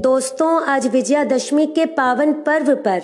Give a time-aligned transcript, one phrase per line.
[0.00, 3.02] दोस्तों, आज विजयादशमी के पावन पर्व पर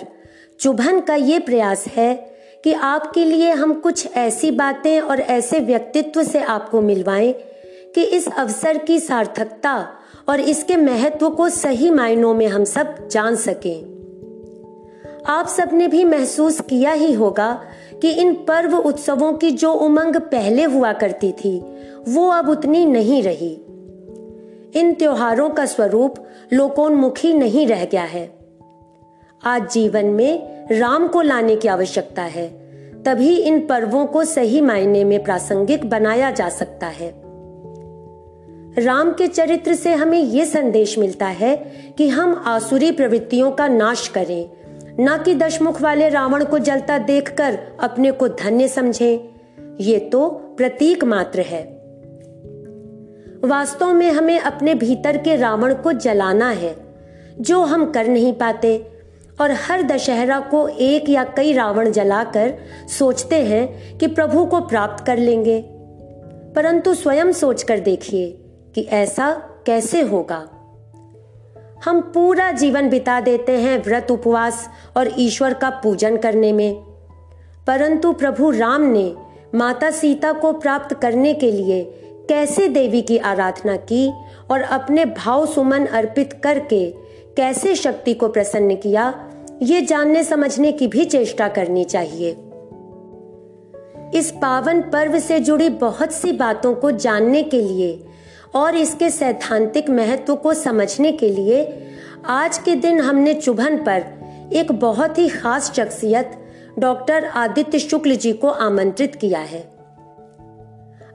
[0.59, 2.15] चुभन का ये प्रयास है
[2.63, 7.33] कि आपके लिए हम कुछ ऐसी बातें और ऐसे व्यक्तित्व से आपको मिलवाएँ
[7.95, 9.87] कि इस अवसर की सार्थकता
[10.29, 13.97] और इसके महत्व को सही मायनों में हम सब जान सकें।
[15.27, 17.61] आप सबने भी महसूस किया ही होगा
[18.01, 21.61] कि इन पर्व उत्सवों की जो उमंग पहले हुआ करती थी,
[22.07, 23.63] वो अब उतनी नहीं रही।
[24.75, 26.15] इन त्योहारों का स्वरूप
[26.53, 28.39] लोकोन्मुखी नहीं रह गया है।
[29.45, 32.47] आज जीवन में राम को लाने की आवश्यकता है,
[33.03, 37.27] तभी इन पर्वों को सही मायने में प्रासंगिक बनाया जा सकता है।
[38.79, 41.57] राम के चरित्र से हमें यह संदेश मिलता है
[41.97, 44.49] कि हम आसुरी प्रवृत्तियों का नाश करें,
[44.99, 49.29] न कि दशमुख वाले रावण को जलता देखकर अपने को धन्य समझें।
[49.79, 51.76] ये तो प्रतीक मात्र है।
[53.43, 56.75] वास्तव में हमें अपने भीतर के रावण को जलाना है,
[57.41, 58.91] जो हम कर नहीं पाते।
[59.41, 62.53] और हर दशहरा को एक या कई रावण जलाकर
[62.99, 65.61] सोचते हैं कि प्रभु को प्राप्त कर लेंगे।
[66.55, 68.39] परंतु स्वयं सोचकर देखिए
[68.75, 69.31] कि ऐसा
[69.65, 70.47] कैसे होगा।
[71.85, 76.75] हम पूरा जीवन बिता देते हैं व्रत उपवास और ईश्वर का पूजन करने में।
[77.67, 79.15] परंतु प्रभु राम ने
[79.55, 84.11] माता सीता को प्राप्त करने के लिए कैसे देवी की आराधना की
[84.51, 86.89] और अपने भाव सुमन अर्पित करके
[87.37, 89.29] कैसे शक्ति को प्रसन्न किया,
[89.61, 92.31] ये जानने समझने की भी चेष्टा करनी चाहिए।
[94.15, 98.05] इस पावन पर्व से जुड़ी बहुत सी बातों को जानने के लिए
[98.55, 101.87] और इसके सैद्धांतिक महत्व को समझने के लिए
[102.25, 104.05] आज के दिन हमने चुभन पर
[104.53, 106.37] एक बहुत ही खास शख्सियत
[106.79, 109.76] डॉक्टर आदित्य शुक्ल जी को आमंत्रित किया है।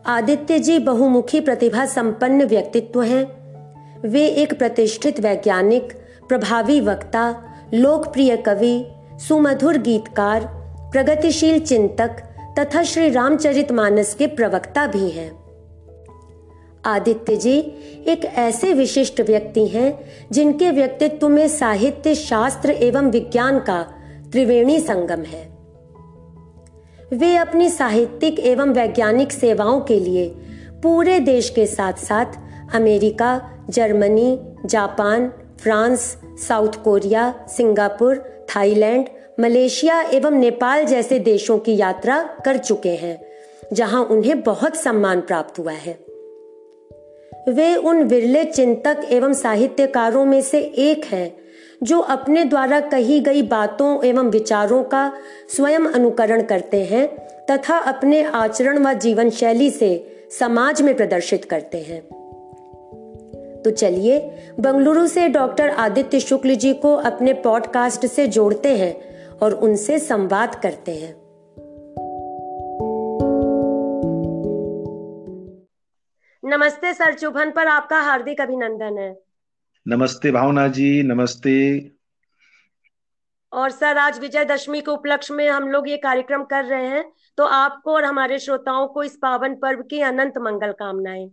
[0.06, 3.24] आदित्य जी बहुमुखी प्रतिभा संपन्न व्यक्तित्व हैं।
[4.08, 5.92] वे एक प्रतिष्ठित वैज्ञानिक,
[6.28, 8.86] प्रभावी वक्ता, लोकप्रिय कवि,
[9.28, 10.46] सुमधुर गीतकार,
[10.92, 12.10] प्रगतिशील चिंतक
[12.58, 15.32] तथा श्री रामचरित मानस के प्रवक्ता भी हैं।
[16.84, 17.58] आदित्य जी
[18.06, 20.00] एक ऐसे विशिष्ट व्यक्ति हैं
[20.32, 23.82] जिनके व्यक्तित्व में साहित्य, शास्त्र एवं विज्ञान का
[24.32, 25.51] त्रिवेणी संगम है।
[27.12, 30.28] वे अपनी साहित्यिक एवं वैज्ञानिक सेवाओं के लिए
[30.82, 32.26] पूरे देश के साथ साथ
[32.74, 36.16] America, Germany, Japan, France,
[36.48, 38.16] South Korea, Singapore,
[38.56, 39.08] Thailand,
[39.40, 43.22] Malaysia एवं नेपाल जैसे देशों की यात्रा कर चुके हैं,
[43.72, 45.98] जहाँ उन्हें बहुत सम्मान प्राप्त हुआ है।
[47.48, 51.41] वे उन विरले चिंतक एवं साहित्यकारों में से एक हैं
[51.82, 55.12] जो अपने द्वारा कही गई बातों एवं विचारों का
[55.56, 57.08] स्वयं अनुकरण करते हैं
[57.50, 62.00] तथा अपने आचरण व जीवन शैली से समाज में प्रदर्शित करते हैं।
[63.62, 64.18] तो चलिए,
[64.60, 68.94] बंगलुरु से डॉक्टर आदित्य शुक्ल जी को अपने पॉडकास्ट से जोड़ते हैं
[69.38, 71.22] और उनसे संवाद करते हैं।
[76.44, 79.31] नमस्ते सर चुभन पर आपका हार्दिक अभिनंदन है।
[79.86, 81.52] नमस्ते भावना जी नमस्ते।
[83.52, 87.04] और सर आज विजयदशमी के उपलक्ष्य में हम लोग ये कार्यक्रम कर रहे हैं।
[87.36, 91.28] तो आपको और हमारे श्रोताओं को इस पावन पर्व की अनंत मंगल कामनाएँ।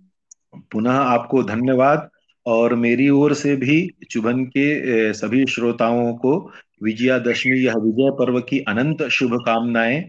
[0.72, 2.10] पुनः आपको धन्यवाद।
[2.46, 3.78] और मेरी ओर से भी
[4.12, 6.52] चुभन के सभी श्रोताओं को
[6.84, 10.02] विजयादशमी यह विजय पर्व की अनंत शुभकामनाएँ।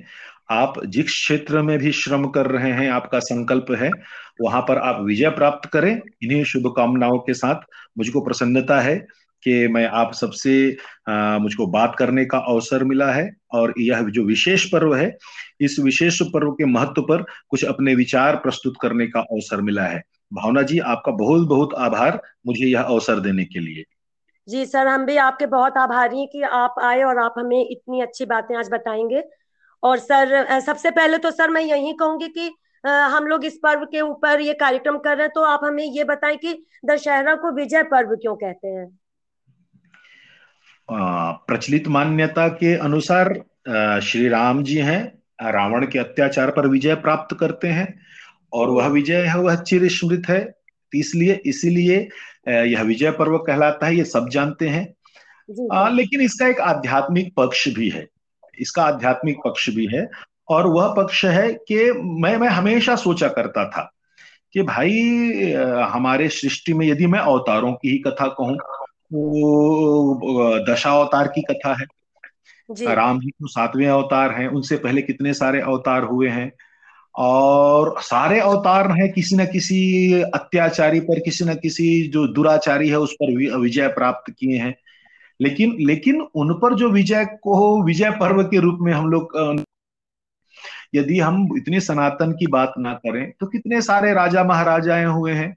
[0.51, 3.91] आप जिस क्षेत्र में भी श्रम कर रहे हैं, आपका संकल्प है,
[4.41, 7.61] वहाँ पर आप विजय प्राप्त करें। इन्हीं शुभकामनाओं के साथ
[7.99, 9.07] मुझको प्रसन्नता है
[9.43, 10.77] कि मैं आप सबसे
[11.11, 15.17] मुझको बात करने का अवसर मिला है और यह जो विशेष पर्व है,
[15.61, 20.03] इस विशेष पर्व के महत्व पर कुछ अपने विचार प्रस्तुत करने का अवसर मिला है।
[20.33, 23.85] भावना जी, आपका बहुत बहुत आभार मुझे यह अवसर देने के लिए।
[24.49, 28.01] जी सर, हम भी आपके बहुत आभारी हैं कि आप आए और आप हमें इतनी
[28.01, 29.23] अच्छी बातें आज बताएँगे।
[29.83, 32.51] और सर सबसे पहले तो सर मैं यही कहूँगी कि
[32.87, 36.05] हम लोग इस पर्व के ऊपर ये कार्यक्रम कर रहे हैं तो आप हमें ये
[36.05, 38.99] बताएँ कि दशहरा को विजय पर्व क्यों कहते हैं?
[41.47, 43.33] प्रचलित मान्यता के अनुसार
[44.03, 45.03] श्री राम जी हैं
[45.51, 48.01] रावण के अत्याचार पर विजय प्राप्त करते हैं
[48.53, 50.55] और वह विजय है वह चिर स्मृत है
[50.95, 52.09] इसलिए इसीलिए
[52.49, 54.95] यह विजय पर्व कहलाता है ये सब जानते हैं।
[55.73, 58.07] आ, लेकिन इसका एक आध्यात्मिक पक्ष भी है।
[58.61, 60.11] इसका आध्यात्मिक पक्ष भी है
[60.49, 63.93] और वह पक्ष है कि मैं मैं हमेशा सोचा करता था
[64.53, 65.01] कि भाई
[65.93, 68.57] हमारे सृष्टि में यदि मैं अवतारों की ही कथा कहूँ
[69.13, 71.87] वो दशावतार की कथा है।
[72.95, 76.53] राम ही तो सातवें अवतार हैं उनसे पहले कितने सारे अवतार हुए हैं?
[77.15, 82.99] और सारे अवतार हैं किसी न किसी अत्याचारी पर किसी न किसी जो दुराचारी है
[82.99, 84.75] उस पर विजय प्राप्त किए हैं।
[85.41, 89.65] लेकिन लेकिन उन पर जो विजय को, विजय पर्व के रूप में हम लोग
[90.95, 95.57] यदि हम इतने सनातन की बात ना करें तो कितने सारे राजा महाराजाएँ हुए हैं।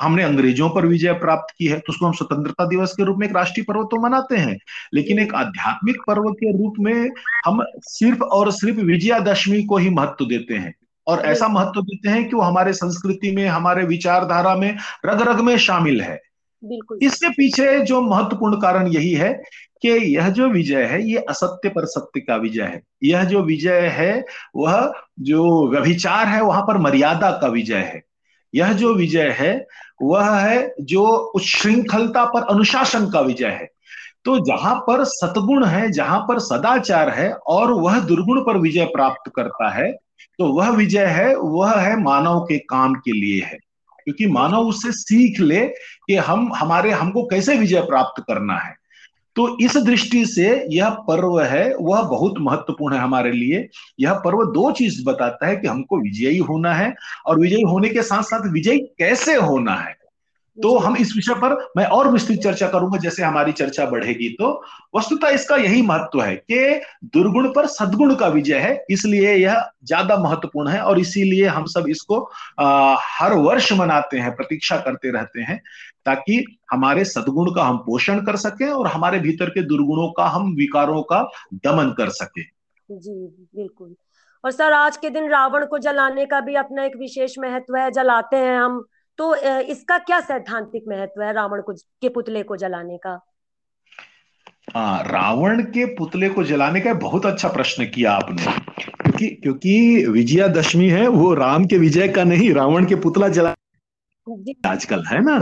[0.00, 3.28] हमने अंग्रेज़ों पर विजय प्राप्त की है तो उसको हम स्वतंत्रता दिवस के रूप में
[3.28, 4.58] एक राष्ट्रीय पर्व तो मनाते हैं।
[4.94, 7.10] लेकिन एक आध्यात्मिक पर्व के रूप में
[7.46, 10.74] हम सिर्फ़ और सिर्फ़ विजयादशमी को ही महत्व देते हैं।
[11.06, 15.40] और ऐसा महत्व देते हैं कि वो हमारे संस्कृति में, हमारे विचारधारा में रग रग
[15.40, 16.31] में शामिल है।
[17.02, 19.32] इसके पीछे जो महत्वपूर्ण कारण यही है
[19.82, 23.86] कि यह जो विजय है, ये असत्य पर सत्य का विजय है। यह जो विजय
[23.88, 24.24] है,
[24.56, 28.02] वह जो व्यभिचार है, वहाँ पर मर्यादा का विजय है।
[28.54, 29.54] यह जो विजय है,
[30.02, 31.04] वह है जो
[31.36, 33.68] उच्छृंखलता पर अनुशासन का विजय है।
[34.24, 39.30] तो जहाँ पर सतगुण है, जहाँ पर सदाचार है, और वह दुर्गुण पर विजय प्राप्त
[39.36, 39.90] करता है
[40.38, 43.58] तो वह विजय है, वह है मानव के काम के लिए है।
[44.04, 45.66] क्योंकि मानव उससे सीख ले
[46.06, 48.82] कि हम, हमारे, हमको कैसे विजय प्राप्त करना है।
[49.36, 53.68] तो इस दृष्टि से यह पर्व है, वह बहुत महत्वपूर्ण है हमारे लिए।
[54.00, 56.94] यह पर्व दो चीज़ बताता है कि हमको विजयी होना है
[57.26, 60.01] और विजयी होने के साथ साथ विजयी कैसे होना है।
[60.58, 64.50] तो हम इस विषय पर मैं और विस्तृत चर्चा करूँगा जैसे हमारी चर्चा बढ़ेगी। तो
[64.96, 66.80] वस्तुतः इसका यही महत्व है कि
[67.14, 71.88] दुर्गुण पर सदगुण का विजय है इसलिए यह ज़्यादा महत्वपूर्ण है और इसीलिए हम सब
[71.88, 72.20] इसको
[72.60, 75.60] आ, हर वर्ष मनाते हैं प्रतीक्षा करते रहते हैं
[76.06, 80.54] ताकि हमारे सदगुण का हम पोषण कर सके और हमारे भीतर के दुर्गुणों का हम
[80.54, 81.22] विकारों का
[81.54, 83.26] दमन कर सके। जी
[83.56, 83.94] बिल्कुल।
[84.44, 87.90] और सर आज के दिन रावण को जलाने का भी अपना एक विशेष महत्व है
[87.90, 88.84] जलाते हैं हम।
[89.18, 89.34] तो
[89.72, 93.18] इसका क्या सैद्धांतिक महत्व है रावण को के पुतले को जलाने का?
[94.74, 98.44] हाँ रावण के पुतले को जलाने का बहुत अच्छा प्रश्न किया आपने।
[99.02, 103.54] क्योंकि क्योंकि विजयादशमी है वो राम के विजय का नहीं रावण के पुतला जला
[104.66, 105.38] आजकल है ना?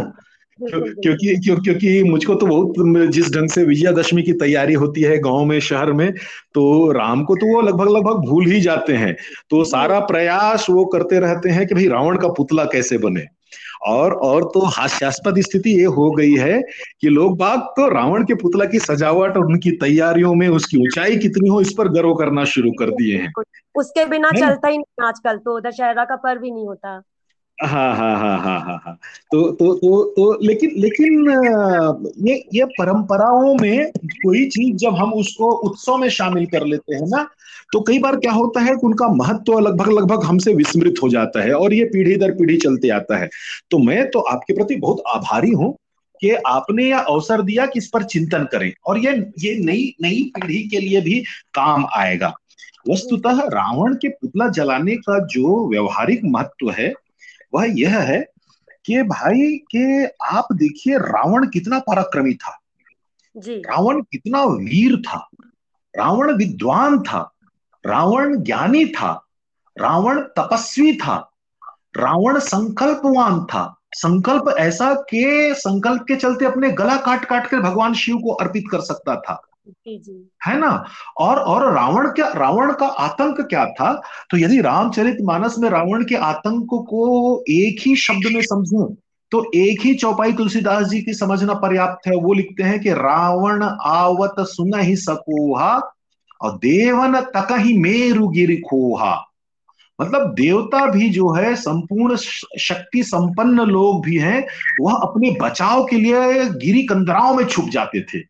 [0.60, 5.44] क्योंकि क्यों, क्योंकि मुझको तो बहुत जिस ढंग से विजयादशमी की तैयारी होती है गाँव
[5.44, 6.12] में शहर में
[6.54, 9.14] तो राम को तो वो लगभग लगभग भूल ही जाते हैं।
[9.50, 13.26] तो सारा प्रयास वो करते रहते हैं कि भाई रावण का पुतला कैसे बने।
[13.86, 16.62] और और तो हास्यास्पद स्थिति ये हो गई है
[17.00, 21.16] कि लोग बाग तो रावण के पुतला की सजावट और उनकी तैयारियों में उसकी ऊंचाई
[21.16, 23.32] कितनी हो इस पर गर्व करना शुरू कर दिए हैं।
[23.74, 27.02] उसके बिना चलता ही नहीं आजकल तो दशहरा का पर्व ही नहीं होता।
[27.64, 28.94] हाँ हाँ हाँ हाँ हाँ हाँ
[29.32, 31.28] तो तो तो तो लेकिन लेकिन
[32.28, 37.06] ये ये परंपराओं में कोई चीज़ जब हम उसको उत्सव में शामिल कर लेते हैं
[37.06, 37.22] ना
[37.72, 41.42] तो कई बार क्या होता है कि उनका महत्व लगभग लगभग हमसे विस्मृत हो जाता
[41.42, 43.28] है और ये पीढ़ी दर पीढ़ी चलते आता है।
[43.70, 45.76] तो मैं तो आपके प्रति बहुत आभारी हूँ
[46.20, 50.22] कि आपने यह अवसर दिया कि इस पर चिंतन करें और ये ये नई नई
[50.34, 51.20] पीढ़ी के लिए भी
[51.54, 52.32] काम आएगा।
[52.90, 56.92] वस्तुतः रावण के पुतला जलाने का जो व्यवहारिक महत्व है
[57.54, 58.26] वह यह है
[58.84, 62.60] कि भाई के आप देखिए रावण कितना पराक्रमी था।
[63.60, 65.28] रावण कितना वीर था।
[65.98, 67.32] रावण विद्वान था।
[67.86, 69.26] रावण ज्ञानी था।
[69.78, 71.32] रावण तपस्वी था।
[71.96, 77.94] रावण संकल्पवान था। संकल्प ऐसा के संकल्प के चलते अपने गला काट काट कर भगवान
[77.94, 79.42] शिव को अर्पित कर सकता था।
[80.46, 80.84] है ना?
[81.18, 84.02] और और रावण क्या, रावण का आतंक क्या था?
[84.30, 88.94] तो यदि रामचरित मानस में रावण के आतंक को एक ही शब्द में समझूं
[89.30, 93.62] तो एक ही चौपाई तुलसीदास जी की समझना पर्याप्त है। वो लिखते हैं कि रावण
[93.82, 95.92] आवत सुन ही सकोहा
[96.42, 99.24] और देवन तक ही मेरु गिर खोहा।
[100.00, 102.16] मतलब देवता भी जो है, संपूर्ण
[102.58, 104.46] शक्ति संपन्न लोग भी हैं,
[104.80, 108.29] वह अपने बचाव के लिए गिरी कंदराओं में छुप जाते थे।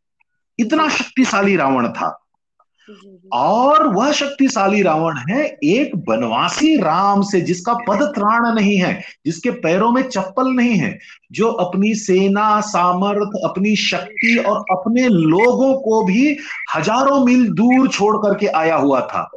[0.61, 2.17] इतना शक्तिशाली रावण था।
[3.33, 8.93] और वह शक्तिशाली रावण है एक बनवासी राम से जिसका पद त्राण नहीं है
[9.27, 10.99] जिसके पैरों में चप्पल नहीं है
[11.33, 16.37] जो अपनी सेना सामर्थ अपनी शक्ति और अपने लोगों को भी
[16.77, 19.31] हज़ारों मील दूर छोड़ करके आया हुआ था।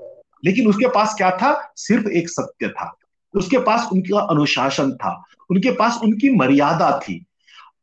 [0.46, 1.74] लेकिन उसके पास क्या था?
[1.76, 2.94] सिर्फ़ एक सत्य था।
[3.34, 7.26] उसके पास उनका अनुशासन था। उनके पास उनकी मर्यादा थी।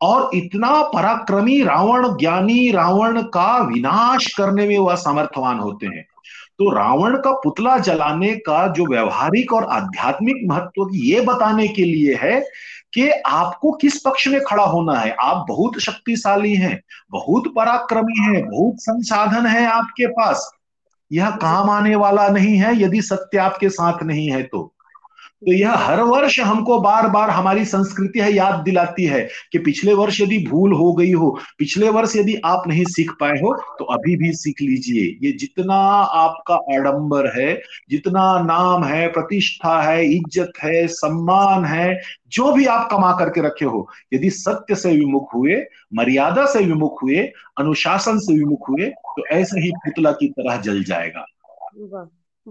[0.03, 6.07] और इतना पराक्रमी रावण ज्ञानी रावण का विनाश करने में वह समर्थवान होते हैं।
[6.59, 12.15] तो रावण का पुतला जलाने का जो व्यवहारिक और आध्यात्मिक महत्व ये बताने के लिए
[12.15, 12.41] है
[12.95, 15.17] कि आपको किस पक्ष में खड़ा होना है?
[15.21, 16.81] आप बहुत शक्तिशाली हैं,
[17.11, 20.53] बहुत पराक्रमी हैं, बहुत संसाधन है आपके पास।
[21.13, 24.75] यह काम आने वाला नहीं है, यदि सत्य आपके साथ नहीं है तो।
[25.43, 29.21] तो यह हर वर्ष हमको बार बार हमारी संस्कृति है, याद दिलाती है
[29.53, 33.39] कि पिछले वर्ष यदि भूल हो गई हो, पिछले वर्ष यदि आप नहीं सीख पाए
[33.41, 37.55] हो तो अभी भी सीख लीजिए। ये जितना आपका आडंबर है,
[37.91, 43.65] जितना नाम है, प्रतिष्ठा है, इज़्ज़त है, सम्मान है, जो भी आप कमा करके रखे
[43.65, 45.57] हो, यदि सत्य से विमुख हुए,
[45.95, 50.83] मर्यादा से विमुख हुए, अनुशासन से विमुख हुए तो ऐसे ही पुतला की तरह जल
[50.85, 51.27] जाएगा।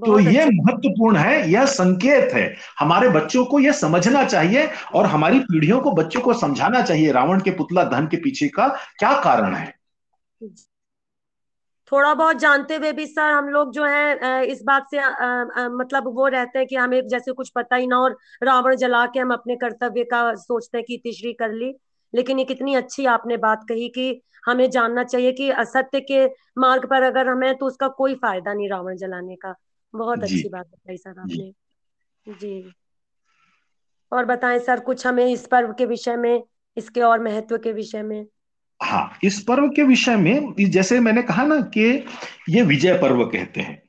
[0.05, 5.39] तो ये महत्वपूर्ण है यह संकेत है। हमारे बच्चों को यह समझना चाहिए और हमारी
[5.39, 8.67] पीढ़ियों को बच्चों को समझाना चाहिए रावण के पुतला धन के पीछे का
[8.99, 9.73] क्या कारण है?
[11.91, 15.69] थोड़ा बहुत जानते हुए भी सर हम लोग जो है इस बात से आ, आ,
[15.69, 19.19] मतलब वो रहते हैं कि हमें जैसे कुछ पता ही ना और रावण जला के
[19.19, 21.73] हम अपने कर्तव्य का सोचते हैं कि तीसरी कर ली।
[22.13, 26.25] लेकिन ये कितनी अच्छी आपने बात कही कि हमें जानना चाहिए कि असत्य के
[26.57, 29.55] मार्ग पर अगर हमें तो उसका कोई फ़ायदा नहीं रावण जलाने का।
[29.93, 31.51] बहुत अच्छी बात बताई सर आपने।
[32.25, 32.71] जी।
[34.11, 36.43] और बताएँ सर कुछ हमें इस पर्व के विषय में
[36.77, 38.25] इसके और महत्व के विषय में?
[38.81, 42.05] हाँ इस पर्व के विषय में जैसे मैंने कहा ना कि
[42.49, 43.81] ये विजय पर्व कहते हैं।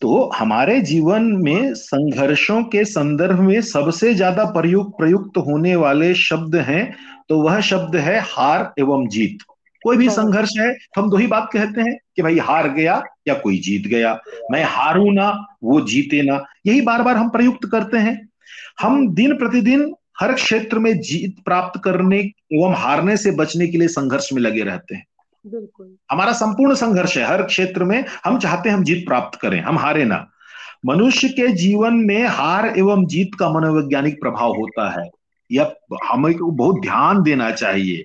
[0.00, 6.56] तो हमारे जीवन में संघर्षों के संदर्भ में सबसे ज़्यादा प्रयुक्त प्रयुक्त होने वाले शब्द
[6.56, 6.84] हैं
[7.28, 9.42] तो वह शब्द है हार एवं जीत।
[9.82, 13.02] कोई भी हाँ। संघर्ष है हम दो ही बात कहते हैं कि भाई हार गया
[13.28, 14.18] या कोई जीत गया।
[14.50, 18.28] मैं हारू ना वो जीते ना। यही बार बार हम प्रयुक्त करते हैं।
[18.80, 22.18] हम दिन प्रतिदिन हर क्षेत्र में जीत प्राप्त करने
[22.52, 25.06] एवं हारने से बचने के लिए संघर्ष में लगे रहते हैं।
[25.46, 29.60] बिल्कुल। हमारा संपूर्ण संघर्ष है। हर क्षेत्र में हम चाहते हैं हम जीत प्राप्त करें
[29.60, 30.28] हम हारे ना।
[30.86, 35.10] मनुष्य के जीवन में हार एवं जीत का मनोवैज्ञानिक प्रभाव होता है।
[35.52, 35.72] यह
[36.10, 38.04] हमें बहुत ध्यान देना चाहिए।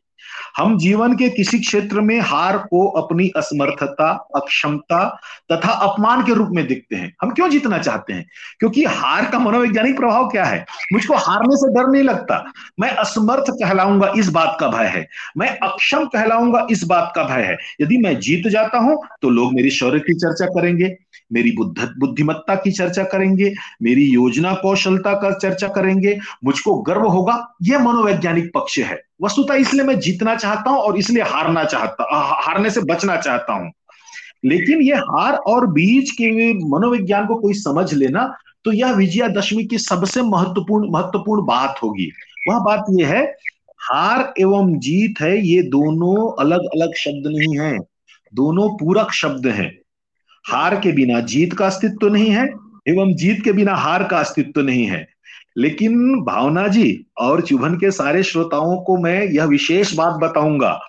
[0.58, 5.20] हम जीवन के किसी क्षेत्र में हार को अपनी असमर्थता, अक्षमता
[5.52, 8.26] तथा अपमान के रूप में देखते हैं। हम क्यों जीतना चाहते हैं?
[8.60, 10.66] क्योंकि हार का मनोवैज्ञानिक प्रभाव क्या है?
[10.94, 15.08] मुझको हारने से डर नहीं लगता। मैं असमर्थ कहलाऊँगा इस बात का भय है।
[15.38, 19.54] मैं अक्षम कहलाऊँगा इस बात का भय है। यदि मैं जीत जाता हूँ तो लोग
[19.54, 20.98] मेरी शौर्य की चर्चा करेंगे।
[21.32, 27.36] मेरी बुद्ध, बुद्धिमत्ता की चर्चा करेंगे, मेरी योजना कौशलता का चर्चा करेंगे, मुझको गर्व होगा
[27.64, 32.08] यह मनोवैज्ञानिक पक्ष है। वस्तुता इसलिए मैं जीतना चाहता हूँ और इसलिए हारना चाहता
[32.42, 33.72] हारने से बचना चाहता हूँ।
[34.46, 38.34] लेकिन ये हार और बीज के मनोविज्ञान को कोई समझ लेना
[38.66, 42.10] तो यह विजयादशमी की सबसे महत्वपूर्ण महत्वपूर्ण बात होगी।
[42.50, 43.24] वह बात यह है,
[43.82, 47.78] हार एवं जीत है, ये दोनों अलग अलग शब्द नहीं है,
[48.34, 49.72] दोनों पूरक शब्द हैं।
[50.48, 52.44] हार के बिना जीत का अस्तित्व तो नहीं है
[52.88, 55.08] एवं जीत के बिना हार का अस्तित्व तो नहीं है।
[55.58, 60.80] लेकिन भावना जी और चुभन के सारे श्रोताओं को मैं यह विशेष बात बताऊँगा।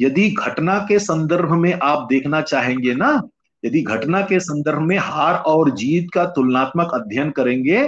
[0.00, 3.22] यदि घटना के संदर्भ में आप देखना चाहेंगे ना,
[3.64, 7.86] यदि घटना के संदर्भ में हार और जीत का तुलनात्मक अध्ययन करेंगे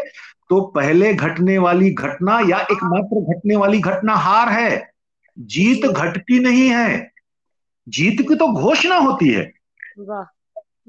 [0.51, 4.91] तो पहले घटने वाली घटना या एकमात्र घटने वाली घटना हार है।
[5.39, 7.11] जीत घटती नहीं है।
[7.89, 9.53] जीत की तो घोषणा होती है।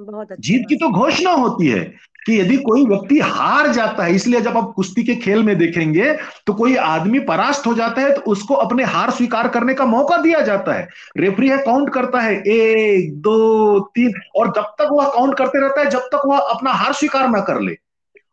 [0.01, 1.79] बहुत जीत की तो घोषणा होती है
[2.25, 6.11] कि यदि कोई व्यक्ति हार जाता है इसलिए जब आप कुश्ती के खेल में देखेंगे
[6.47, 10.17] तो कोई आदमी परास्त हो जाता है तो उसको अपने हार स्वीकार करने का मौका
[10.17, 15.09] दिया जाता है। रेफरी है काउंट करता है एक दो तीन और जब तक वह
[15.09, 17.75] काउंट करते रहता है जब तक वह अपना हार स्वीकार ना कर ले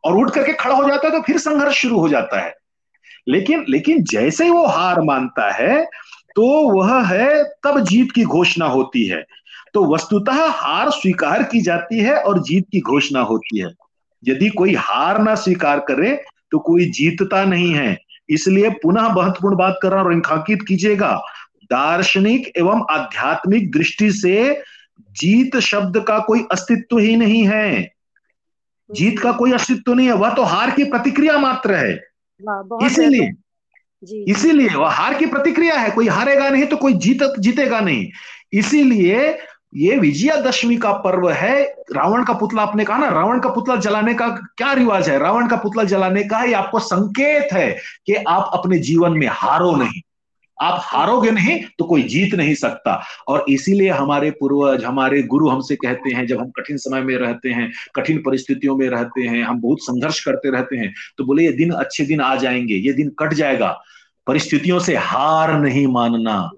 [0.05, 2.55] और उठ करके खड़ा हो जाता है तो फिर संघर्ष शुरू हो जाता है।
[3.29, 5.85] लेकिन लेकिन जैसे ही वो हार मानता है
[6.37, 9.25] तो वह है तब जीत की घोषणा होती है।
[9.79, 13.71] तो वस्तुतः हार स्वीकार की जाती है और जीत की घोषणा होती है।
[14.23, 16.11] यदि कोई हार ना स्वीकार करे
[16.53, 17.97] तो कोई जीतता नहीं है।
[18.29, 21.13] इसलिए पुनः महत्वपूर्ण बात कर रहा हूँ रेखांकित कीजिएगा।
[21.65, 24.63] दार्शनिक एवं आध्यात्मिक दृष्टि से
[25.17, 27.83] जीत शब्द का कोई अस्तित्व ही नहीं है।
[28.91, 31.93] जीत का कोई अस्तित्व नहीं है वह तो हार की प्रतिक्रिया मात्र है।
[32.87, 33.31] इसीलिए
[34.29, 38.09] इसीलिए वह हार की प्रतिक्रिया है। कोई हारेगा नहीं तो कोई जीत जीतेगा नहीं।
[38.53, 39.39] इसीलिए
[39.75, 41.63] ये विजयादशमी का पर्व है।
[41.97, 45.19] रावण का पुतला आपने कहा ना, रावण का पुतला जलाने का क्या रिवाज है?
[45.19, 49.77] रावण का पुतला जलाने का ये आपको संकेत है कि आप अपने जीवन में हारो
[49.77, 50.01] नहीं।
[50.63, 55.77] आप हारोगे नहीं तो कोई जीत नहीं सकता। और इसीलिए हमारे पूर्वज, हमारे गुरु हमसे
[55.77, 59.61] कहते हैं, जब हम कठिन समय में रहते हैं, कठिन परिस्थितियों में रहते हैं, हम
[59.61, 63.09] बहुत संघर्ष करते रहते हैं तो बोले, ये दिन अच्छे दिन आ जाएँगे, ये दिन
[63.19, 63.81] कट जाएगा।
[64.27, 66.51] परिस्थितियों से हार नहीं मानना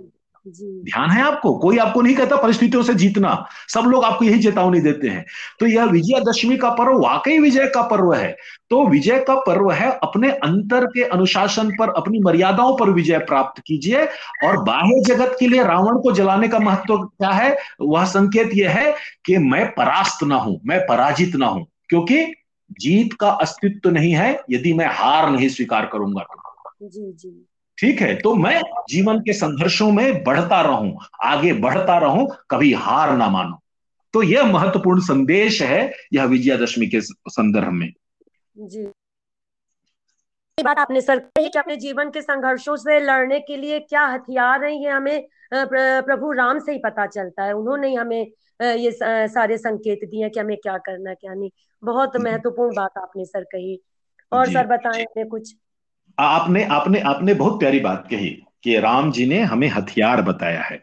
[0.48, 1.58] ध्यान है आपको?
[1.58, 5.24] कोई आपको नहीं कहता परिस्थितियों से जीतना। सब लोग आपको यही चेतावनी देते हैं।
[5.60, 8.36] तो यह विजयादशमी का पर्व वाकई विजय का पर्व है।
[8.70, 13.62] तो विजय का पर्व है अपने अंतर के अनुशासन पर अपनी मर्यादाओं पर विजय प्राप्त
[13.66, 14.04] कीजिए
[14.46, 17.56] और बाह्य जगत के लिए रावण को जलाने का महत्व क्या है?
[17.80, 18.94] वह संकेत यह है
[19.24, 22.24] कि मैं परास्त ना हूँ मैं पराजित ना हूँ क्योंकि
[22.80, 27.46] जीत का अस्तित्व नहीं है। यदि मैं हार नहीं स्वीकार करूँगा तो। जी जी।
[27.80, 28.60] ठीक है तो मैं
[28.90, 33.58] जीवन के संघर्षों में बढ़ता रहूँ आगे बढ़ता रहूँ कभी हार ना मानो।
[34.14, 35.82] तो यह महत्वपूर्ण संदेश है
[36.12, 37.92] यह विजयादशमी के संदर्भ में।
[38.56, 38.86] जी।
[40.58, 44.64] बात आपने सर कही कि अपने जीवन के संघर्षों से लड़ने के लिए क्या हथियार
[44.64, 48.20] है ये हमें प्रभु राम से ही पता चलता है। उन्होंने हमें
[48.60, 48.90] ये
[49.28, 51.50] सारे संकेत दिए कि हमें क्या करना क्या नहीं।
[51.82, 53.80] बहुत महत्वपूर्ण बात आपने सर कही।
[54.32, 55.54] और सर बताएँ कुछ।
[56.18, 58.28] आपने आपने आपने बहुत प्यारी बात कही
[58.64, 60.82] कि राम जी ने हमें हथियार बताया है।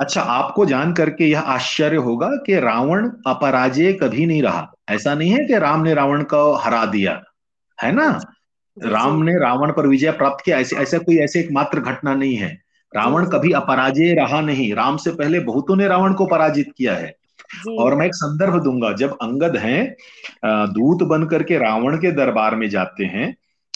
[0.00, 5.30] अच्छा आपको जान करके यह आश्चर्य होगा कि रावण अपराजय कभी नहीं रहा। ऐसा नहीं
[5.30, 7.20] है कि राम ने रावण को हरा दिया
[7.78, 8.08] है ना?
[8.76, 12.52] राम ने रावण पर विजय प्राप्त किया ऐसे ऐसा कोई ऐसे एकमात्र घटना नहीं है।
[12.92, 17.14] रावण कभी अपराजय रहा नहीं। राम से पहले बहुतों ने रावण को पराजित किया है।
[17.78, 19.94] और मैं एक संदर्भ दूँगा जब अंगद हैं
[20.44, 23.34] दूत बन करके रावण के दरबार में जाते हैं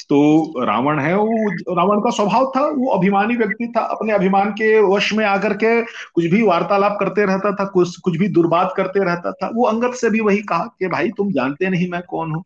[0.08, 4.80] तो रावण है वो रावण का स्वभाव था वो अभिमानी व्यक्ति था अपने अभिमान के
[4.80, 9.04] वश में आकर के कुछ भी वार्तालाप करते रहता था कुछ कुछ भी दुर्बात करते
[9.04, 12.30] रहता था वो अंगद से भी वही कहा कि भाई तुम जानते नहीं मैं कौन
[12.30, 12.44] हूँ।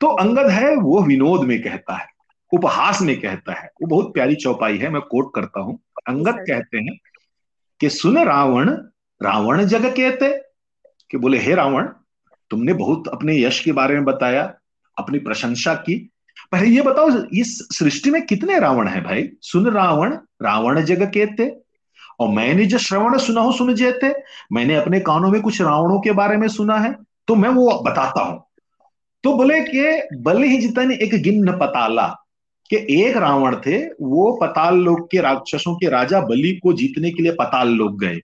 [0.00, 2.06] तो अंगद है वो विनोद में कहता है
[2.52, 5.78] उपहास में कहता है वो बहुत प्यारी चौपाई है मैं कोट करता हूँ।
[6.08, 6.98] अंगद कहते हैं
[7.80, 8.70] कि सुन रावण
[9.22, 10.28] रावण जग कहते
[11.10, 11.88] कि बोले हे रावण
[12.50, 14.54] तुमने बहुत अपने यश के बारे में बताया
[14.98, 16.10] अपनी प्रशंसा की
[16.52, 19.28] पहले ये बताओ, इस सृष्टि में कितने रावण है भाई?
[19.42, 21.50] सुन रावण रावण जग कहते
[22.20, 24.12] और मैंने जो श्रवण सुना हो, सुन जेते,
[24.52, 26.94] मैंने अपने कानों में कुछ रावणों के बारे में सुना है
[27.28, 28.42] तो मैं वो बताता हूँ।
[29.24, 32.06] तो बोले कि बल ही जितने एक गिन्न पताला,
[32.70, 37.22] कि एक रावण थे, वो पताल लोग के राक्षसों के राजा बलि को जीतने के
[37.22, 38.18] लिए पताल लोग गए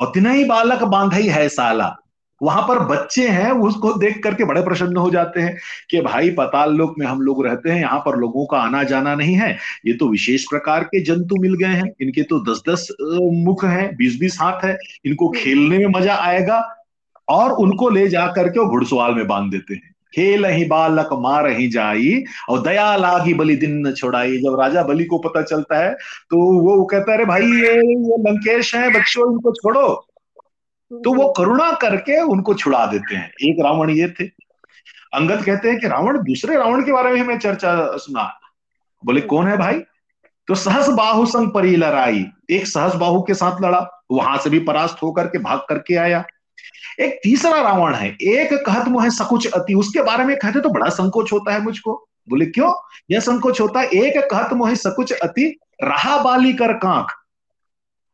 [0.00, 1.96] और तिना ही बालक बांधा ही है साला।
[2.40, 5.56] वहाँ पर बच्चे हैं उसको देख करके बड़े प्रसन्न हो जाते हैं
[5.90, 9.14] कि भाई पताल लोक में हम लोग रहते हैं, यहाँ पर लोगों का आना जाना
[9.14, 9.50] नहीं है।
[9.86, 12.86] ये तो विशेष प्रकार के जंतु मिल गए हैं। इनके तो दस दस
[13.44, 16.62] मुख हैं बीस बीस हाथ है। इनको खेलने में मज़ा आएगा
[17.28, 21.46] और उनको ले जा करके वो घुड़सवाल में बाँध देते हैं। खेल ही बालक, मार
[21.48, 25.78] ही जाई, और दया लागी बलि दिन न छोड़ाई। जब राजा बलि को पता चलता
[25.78, 30.06] है तो वो कहता है, अरे भाई, ये ये लंकेश है, बच्चों, इनको छोड़ो।
[30.92, 34.24] तो वो करुणा करके उनको छुड़ा देते हैं। एक रावण ये थे।
[35.14, 38.40] अंगद कहते हैं कि, रावण, दूसरे रावण के बारे में हमें चर्चा सुना।
[39.04, 39.80] बोले, कौन है भाई?
[40.46, 44.58] तो सहस बाहु संग परी लड़ाई। एक सहस बाहु के साथ लड़ा, वहाँ से भी
[44.58, 46.24] परास्त होकर के भाग करके आया।
[47.00, 50.88] एक तीसरा रावण है। एक कहत मुहे सकुच अति। उसके बारे में कहते तो बड़ा
[50.88, 52.74] संकोच होता है मुझको। बोले, क्यों?
[53.10, 57.06] यह संकोच होता है। एक कहत मुहे सकुच अति। रहा बाली कर कांख।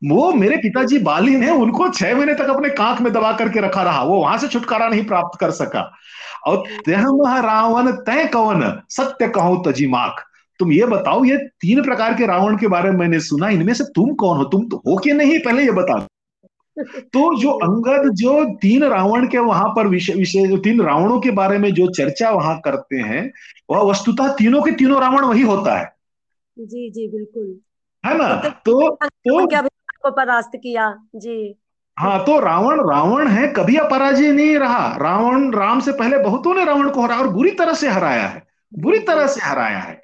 [0.03, 3.83] वो मेरे पिताजी बाली है उनको छह महीने तक अपने कांख में दबा करके रखा
[3.83, 5.91] रहा। वो वहाँ से छुटकारा नहीं प्राप्त कर सका।
[6.47, 7.03] और तह
[7.41, 10.23] रावण तय कवन सत्य कहो तजी माख।
[10.59, 13.83] तुम ये बताओ ये तीन प्रकार के रावण के बारे में मैंने सुना इनमें से
[13.95, 14.43] तुम कौन हो?
[14.43, 15.39] तुम तो हो कि नहीं?
[15.39, 16.07] पहले ये बता।
[16.77, 21.57] तो जो अंगद जो तीन रावण के वहाँ पर विषय विषय तीन रावणों के बारे
[21.57, 23.31] में जो चर्चा वहाँ करते हैं
[23.69, 25.91] वह वस्तुतः तीनों के तीनों रावण वही होता है।
[26.59, 27.55] जी जी बिल्कुल।
[28.05, 28.49] है ना?
[28.49, 29.61] तो तो क्या
[30.03, 31.59] को परास्त किया। जी।
[31.99, 36.65] हाँ तो रावण रावण है, कभी अपराजय नहीं रहा। रावण, राम से पहले बहुतों ने
[36.65, 38.47] रावण को हराया और बुरी तरह से हराया है।
[38.79, 40.01] बुरी तरह से हराया है।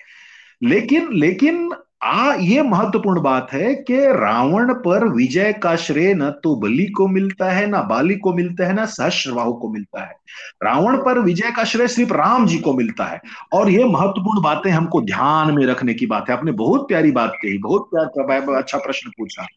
[0.64, 1.72] लेकिन लेकिन
[2.04, 7.08] आ, ये महत्वपूर्ण बात है कि रावण पर विजय का श्रेय न तो बलि को
[7.08, 10.16] मिलता है, ना बाली को मिलता है, ना सहस्रवाहु को मिलता है।
[10.64, 13.22] रावण पर विजय का श्रेय सिर्फ़ राम जी को मिलता है।
[13.54, 17.34] और ये महत्वपूर्ण बातें हमको ध्यान में रखने की बात है। आपने बहुत प्यारी बात
[17.36, 19.48] कही, बहुत प्यार अच्छा प्रश्न पूछा।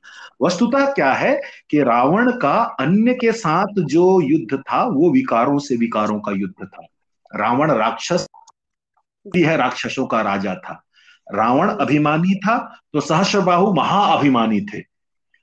[0.42, 5.76] वस्तुतः क्या है कि रावण का अन्य के साथ जो युद्ध था, वो विकारों से
[5.76, 6.86] विकारों का युद्ध था।
[7.36, 8.28] रावण राक्षस
[9.36, 10.82] है, राक्षसों का राजा था।
[11.32, 12.56] रावण अभिमानी था
[12.92, 14.78] तो सहस्रबाहु महाअभिमानी थे।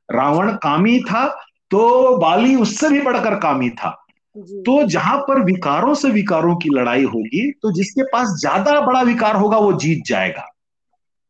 [0.10, 1.26] रावण कामी था
[1.72, 3.90] तो बाली उससे भी बढ़कर कामी था।
[4.36, 9.36] तो जहाँ पर विकारों से विकारों की लड़ाई होगी तो जिसके पास ज़्यादा बड़ा विकार
[9.36, 10.46] होगा वो जीत जाएगा।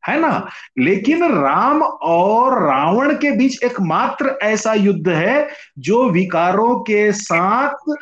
[0.04, 0.48] है ना?
[0.80, 5.48] लेकिन राम और रावण के बीच एकमात्र ऐसा युद्ध है
[5.80, 7.95] जो विकारों के साथ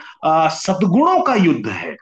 [0.56, 1.96] सदगुणों का युद्ध है।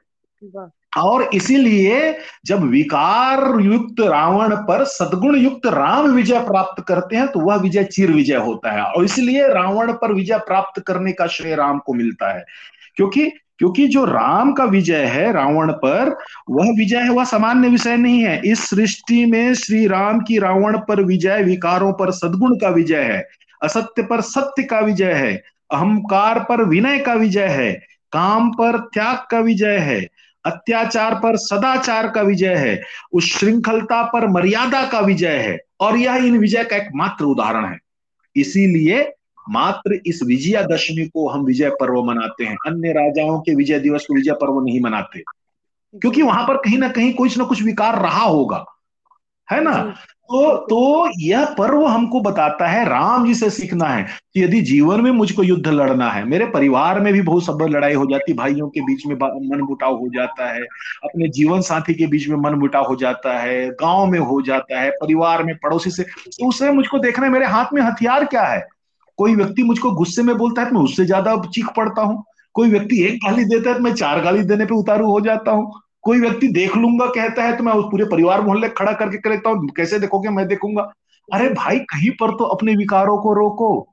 [0.98, 7.40] और इसीलिए जब विकार युक्त रावण पर सदगुण युक्त राम विजय प्राप्त करते हैं तो
[7.40, 11.56] वह विजय चीर विजय होता है। और इसलिए रावण पर विजय प्राप्त करने का श्रेय
[11.56, 12.46] राम को मिलता है।
[12.96, 16.18] क्योंकि क्योंकि जो राम का विजय है रावण पर,
[16.50, 20.78] वह विजय है, वह सामान्य विषय नहीं है। इस सृष्टि में श्री राम की रावण
[20.78, 23.30] पर विजय, विकारों पर सदगुण का विजय है,
[23.64, 27.74] असत्य पर सत्य का विजय है, अहंकार पर विनय का विजय है,
[28.12, 30.15] काम पर त्याग का विजय है
[30.46, 32.82] अत्याचार पर सदाचार का विजय है,
[33.14, 37.66] उस श्रृंखलता पर मर्यादा का विजय है, और यह इन विजय का एक मात्र उदाहरण
[37.66, 37.78] है।
[38.36, 39.02] इसीलिए
[39.50, 44.14] मात्र इस विजयादशमी को हम विजय पर्व मनाते हैं। अन्य राजाओं के विजय दिवस को
[44.14, 45.24] विजय पर्व नहीं मनाते,
[45.94, 48.64] क्योंकि वहाँ पर कहीं ना कहीं कुछ ना कुछ विकार रहा होगा,
[49.48, 49.74] है ना?
[50.30, 55.02] तो तो यह पर्व हमको बताता है, राम जी से सीखना है कि यदि जीवन
[55.02, 58.68] में मुझको युद्ध लड़ना है, मेरे परिवार में भी बहुत सब लड़ाई हो जाती, भाइयों
[58.70, 60.62] के बीच में मन मुटाव हो जाता है,
[61.04, 64.82] अपने जीवन साथी के बीच में मन मुटाव हो जाता है, गाँव में हो जाता
[64.82, 68.44] है, परिवार में, पड़ोसी से तो उससे मुझको देखना है, मेरे हाथ में हथियार क्या
[68.44, 68.68] है?
[69.20, 72.24] कोई व्यक्ति मुझको गुस्से में बोलता है तो मैं उससे ज़्यादा चीख पड़ता हूँ।
[72.56, 75.52] कोई व्यक्ति एक गाली देता है तो मैं चार गाली देने पर उतारू हो जाता
[75.52, 75.72] हूँ।
[76.06, 79.50] कोई व्यक्ति देख लूँगा, कहता है तो मैं उस पूरे परिवार मोहल्ले खड़ा करके कहता
[79.50, 80.92] हूँ, कैसे देखोगे, मैं देखूँगा।
[81.30, 83.88] अरे भाई, कहीं पर तो अपने विकारों को रोको।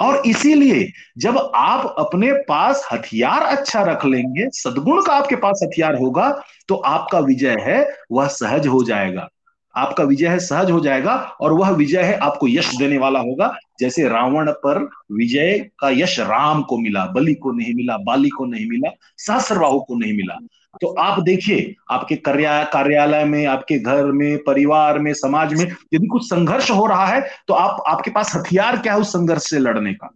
[0.00, 0.86] और इसीलिए,
[1.18, 6.30] जब आप अपने पास हथियार अच्छा रख लेंगे, सदगुण का आपके पास हथियार होगा
[6.68, 9.28] तो आपका विजय है, वह सहज हो जाएगा।
[9.74, 13.54] आपका विजय है, सहज हो जाएगा, और वह विजय है, आपको यश देने वाला होगा।
[13.80, 14.78] जैसे रावण पर
[15.12, 19.80] विजय का यश राम को मिला, बलि को नहीं मिला, बाली को नहीं मिला सहस्रबाहु
[19.80, 20.38] को नहीं मिला।
[20.74, 26.24] तो आप देखिए आपके कार्यालय में आपके घर में परिवार में समाज में यदि कुछ
[26.24, 29.94] संघर्ष हो रहा है तो आप आपके पास हथियार क्या है उस संघर्ष से लड़ने
[29.94, 30.08] का?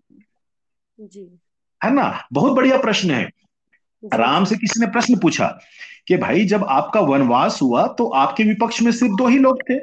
[1.00, 1.40] जी।
[1.84, 2.28] है ना?
[2.32, 3.30] बहुत बढ़िया प्रश्न है।
[4.02, 5.46] राम से किसी ने प्रश्न पूछा
[6.08, 9.74] कि भाई जब आपका वनवास हुआ तो आपके विपक्ष में सिर्फ़ दो ही लोग थे।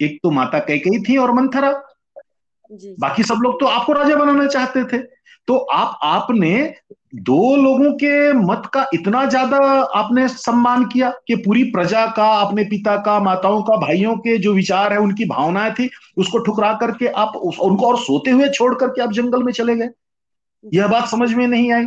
[0.00, 1.70] एक तो माता कैकई थी और मंथरा।
[3.00, 5.02] बाकी सब लोग तो आपको राजा बनाना चाहते थे।
[5.46, 6.74] तो आप आपने
[7.14, 12.64] दो लोगों के मत का इतना ज़्यादा आपने सम्मान किया कि पूरी प्रजा का, अपने
[12.64, 17.06] पिता का, माताओं का, भाइयों के जो विचार है, उनकी भावनाएँ थी, उसको ठुकरा करके
[17.06, 19.88] आप उनको और सोते हुए छोड़ करके आप जंगल में चले गए।
[20.74, 21.86] यह बात समझ में नहीं आई।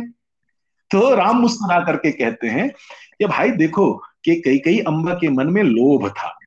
[0.90, 2.70] तो राम मुस्कुरा करके कहते हैं
[3.18, 3.92] कि भाई देखो
[4.24, 6.38] कि कई कई अंबा के मन में लोभ था।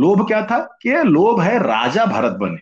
[0.00, 0.78] लोभ क्या था?
[0.82, 2.58] कि लोभ है राजा भरत बने।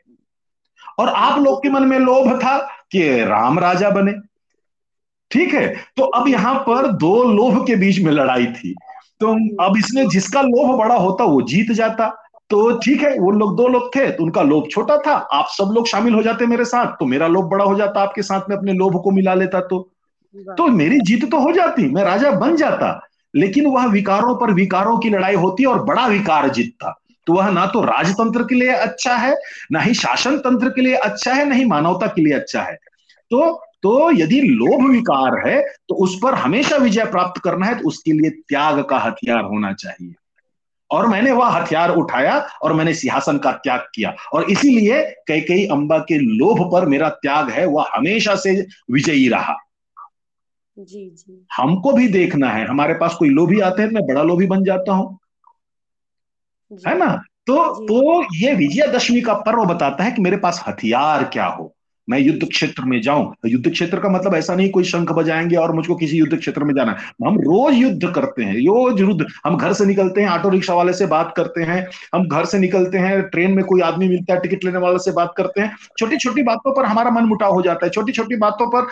[0.99, 2.59] और आप लोग के मन में लोभ था
[2.91, 4.32] कि राम राजा बने।
[5.33, 5.67] ठीक है?
[5.97, 8.75] तो अब यहाँ पर दो लोभ के बीच में लड़ाई थी।
[9.21, 9.33] तो
[9.65, 12.09] अब इसने जिसका लोभ बड़ा होता वो जीत जाता।
[12.51, 15.71] तो ठीक है वो लोग दो लोग थे तो उनका लोभ छोटा था। आप सब
[15.75, 18.57] लोग शामिल हो जाते मेरे साथ तो मेरा लोभ बड़ा हो जाता आपके साथ में
[18.57, 19.79] अपने लोभ को मिला लेता तो।
[20.59, 22.99] तो मेरी जीत तो हो जाती मैं राजा बन जाता।
[23.35, 27.67] लेकिन वह विकारों पर विकारों की लड़ाई होती और बड़ा विकार जीतता। तो वह ना
[27.67, 29.35] तो राजतंत्र के लिए अच्छा है
[29.73, 32.75] ना ही शासन तंत्र के लिए अच्छा है ना ही मानवता के लिए अच्छा है।
[33.31, 37.89] तो तो यदि लोभ विकार है तो उस पर हमेशा विजय प्राप्त करना है तो
[37.89, 40.15] उसके लिए त्याग का हथियार होना चाहिए।
[40.91, 45.67] और मैंने वह हथियार उठाया और मैंने सिंहासन का त्याग किया। और इसीलिए कई कई
[45.67, 49.57] अंबा के लोभ पर मेरा त्याग है वह हमेशा से विजयी रहा।
[50.79, 54.47] जी जी। हमको भी देखना है। हमारे पास कोई लोभी आते हैं मैं बड़ा लोभी
[54.47, 55.19] बन जाता हूँ।
[56.87, 57.23] है ना?
[57.47, 61.75] तो तो ये विजयादशमी का पर्व बताता है कि मेरे पास हथियार क्या हो।
[62.09, 65.73] मैं युद्ध क्षेत्र में जाऊँ युद्ध क्षेत्र का मतलब ऐसा नहीं कोई शंख बजाएँगे और
[65.73, 69.73] मुझको किसी युद्ध क्षेत्र में जाना हम रोज युद्ध करते हैं, रोज युद्ध हम घर
[69.73, 73.23] से निकलते हैं, ऑटो रिक्शा वाले से बात करते हैं, हम घर से निकलते हैं,
[73.23, 76.43] ट्रेन में कोई आदमी मिलता है, टिकट लेने वाले से बात करते हैं छोटी छोटी
[76.43, 78.91] बातों पर हमारा मन मुटाव हो जाता है छोटी छोटी बातों पर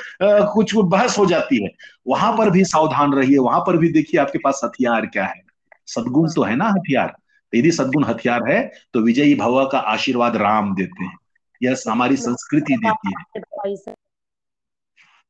[0.55, 1.71] कुछ बहस हो जाती है।
[2.07, 5.43] वहाँ पर भी सावधान रहिए, वहाँ पर भी देखिए आपके पास हथियार क्या है।
[5.89, 7.15] सदगुण तो है ना हथियार,
[7.53, 8.61] यदि सदगुण हथियार है
[8.95, 11.17] तो विजयी भवा का आशीर्वाद राम देते हैं।
[11.63, 13.95] यह हमारी संस्कृति देती है।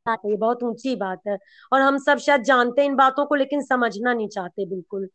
[0.09, 1.39] ये बहुत ऊँची बात है।
[1.73, 5.09] और हम सब शायद जानते हैं इन बातों को लेकिन समझना नहीं चाहते बिल्कुल।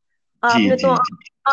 [0.43, 0.89] आपने तो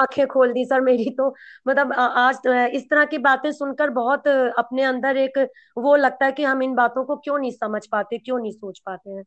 [0.00, 1.34] आँखें खोल दी सर मेरी तो।
[1.68, 2.38] मतलब आज
[2.74, 5.48] इस तरह की बातें सुनकर बहुत अपने अंदर एक
[5.78, 8.78] वो लगता है कि हम इन बातों को क्यों नहीं समझ पाते क्यों नहीं सोच
[8.78, 9.24] पाते हैं।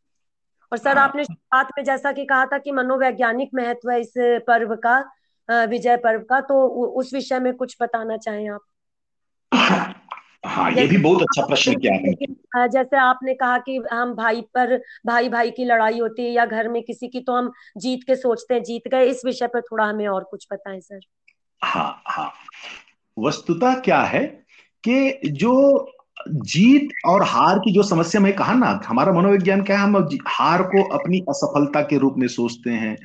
[0.71, 4.13] और सर हाँ। आपने बात में जैसा कि कहा था कि मनोवैज्ञानिक महत्व है इस
[4.47, 5.11] पर्व का
[5.65, 8.61] विजय पर्व का तो उस विषय में कुछ बताना चाहें आप?
[10.45, 14.83] हाँ ये भी बहुत अच्छा प्रश्न किया है जैसे आपने कहा कि हम भाई पर
[15.05, 18.15] भाई भाई की लड़ाई होती है या घर में किसी की तो हम जीत के
[18.15, 20.99] सोचते हैं जीत गए इस विषय पर थोड़ा हमें और कुछ बताएँ सर।
[21.63, 22.31] हाँ हाँ।
[23.19, 24.45] वस्तुता क्या है
[24.87, 25.85] कि जो
[26.29, 30.63] जीत और हार की जो समस्या में कहा ना हमारा मनोविज्ञान क्या है हम हार
[30.63, 32.97] को अपनी असफलता के रूप में सोचते हैं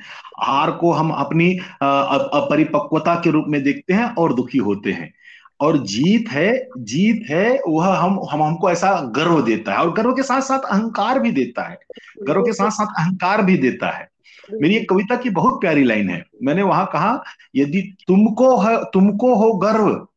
[0.43, 5.13] हार को हम अपनी अपरिपक्वता के रूप में देखते हैं और दुखी होते हैं।
[5.61, 10.11] और जीत है जीत है, वह हम हम, हमको ऐसा गर्व देता है और गर्व
[10.11, 11.77] के साथ साथ अहंकार भी देता है।
[12.23, 14.09] गर्व के साथ साथ अहंकार भी देता है।
[14.53, 17.23] मेरी एक कविता की बहुत प्यारी लाइन है। मैंने वहाँ कहा,
[17.55, 20.07] यदि तुमको है, तुमको हो गर्व,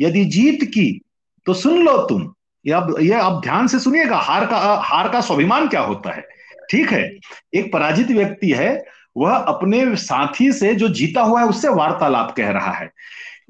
[0.00, 1.00] यदि जीत की
[1.46, 2.32] तो सुन लो तुम।
[2.66, 6.24] ये अब ये अब ध्यान से सुनिएगा, हार का हार का स्वाभिमान क्या होता है?
[6.70, 7.18] ठीक है,
[7.54, 8.84] एक पराजित व्यक्ति है,
[9.16, 12.90] वह अपने साथी से जो जीता हुआ है, उससे वार्तालाप कह रहा है।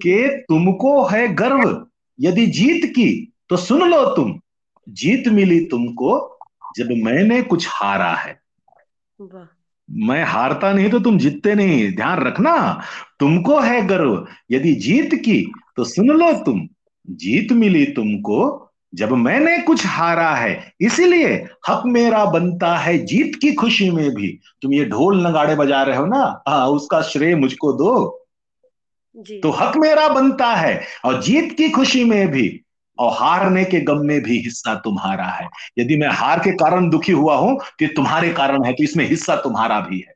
[0.03, 1.87] कि तुमको है गर्व।
[2.21, 4.41] यदि जीत की तो सुन लो तुम।
[4.89, 6.39] जीत मिली तुमको
[6.77, 8.41] जब मैंने कुछ हारा है।
[9.91, 12.83] मैं हारता नहीं तो तुम जीतते नहीं। ध्यान रखना
[13.21, 16.69] तुमको है गर्व। यदि जीत की तो सुन लो तुम।
[17.11, 23.53] जीत मिली तुमको जब मैंने कुछ हारा है। इसीलिए हक मेरा बनता है जीत की
[23.53, 26.43] खुशी में भी। तुम ये ढोल नगाड़े बजा रहे हो ना?
[26.49, 28.20] हाँ, उसका श्रेय मुझको दो।
[29.17, 32.61] तो हक मेरा बनता है और जीत की खुशी में भी
[32.99, 37.13] और हारने के गम में भी हिस्सा तुम्हारा है। यदि मैं हार के कारण दुखी
[37.13, 40.15] हुआ हूँ तो तुम्हारे कारण है तो इसमें हिस्सा तुम्हारा भी है।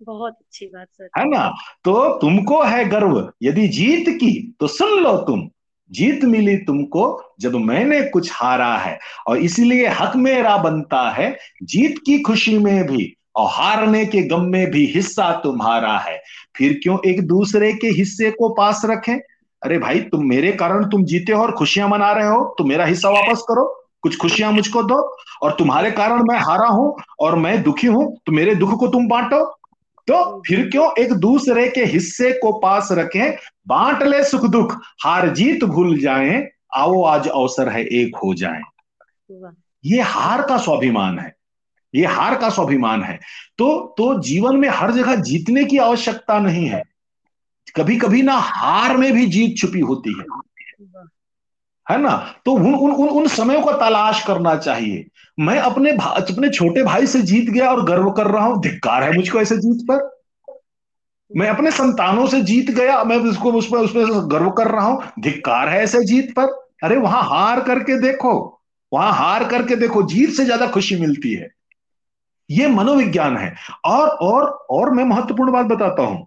[0.00, 1.48] बहुत अच्छी बात सर। है ना?
[1.84, 5.48] तो तुमको है गर्व। यदि जीत की तो सुन लो तुम।
[5.90, 11.98] जीत मिली तुमको जब मैंने कुछ हारा है। और इसलिए हक मेरा बनता है जीत
[12.06, 16.22] की खुशी में भी और हारने के गम में भी हिस्सा तुम्हारा है।
[16.54, 19.14] फिर क्यों एक दूसरे के हिस्से को पास रखें?
[19.62, 22.84] अरे भाई तुम मेरे कारण तुम जीते हो और खुशियाँ मना रहे हो तो मेरा
[22.84, 23.64] हिस्सा वापस करो।
[24.02, 24.96] कुछ खुशियाँ मुझको दो
[25.42, 29.08] और तुम्हारे कारण मैं हारा हूँ और मैं दुखी हूँ तो मेरे दुख को तुम
[29.08, 29.44] बांटो।
[30.08, 33.36] तो फिर क्यों एक दूसरे के हिस्से को पास रखें?
[33.68, 34.72] बांट ले सुख दुख
[35.04, 36.42] हार जीत भूल जाएँ
[36.74, 38.62] आओ आज अवसर है एक हो जाएँ।
[39.84, 41.34] ये हार का स्वाभिमान है।
[41.94, 43.18] ये हार का स्वाभिमान है।
[43.58, 46.82] तो तो जीवन में हर जगह जीतने की आवश्यकता नहीं है।
[47.76, 50.24] कभी कभी ना हार में भी जीत छुपी होती है।
[51.86, 52.16] है ना?
[52.44, 55.06] तो उन उन उन, उन समयों को तलाश करना चाहिए।
[55.38, 59.12] मैं अपने अपने छोटे भाई से जीत गया और गर्व कर रहा हूँ धिक्कार है
[59.12, 60.10] मुझको ऐसे जीत पर।
[61.30, 65.02] मैं अपने संतानों से जीत गया मैं उसको उस पर उसमें गर्व कर रहा हूँ
[65.20, 66.52] धिक्कार है ऐसे जीत पर।
[66.84, 68.32] अरे वहाँ हार करके देखो
[68.92, 71.48] वहाँ हार करके देखो जीत से ज़्यादा खुशी मिलती है।
[72.52, 76.26] ये मनोविज्ञान है। और और और मैं महत्वपूर्ण बात बताता हूँ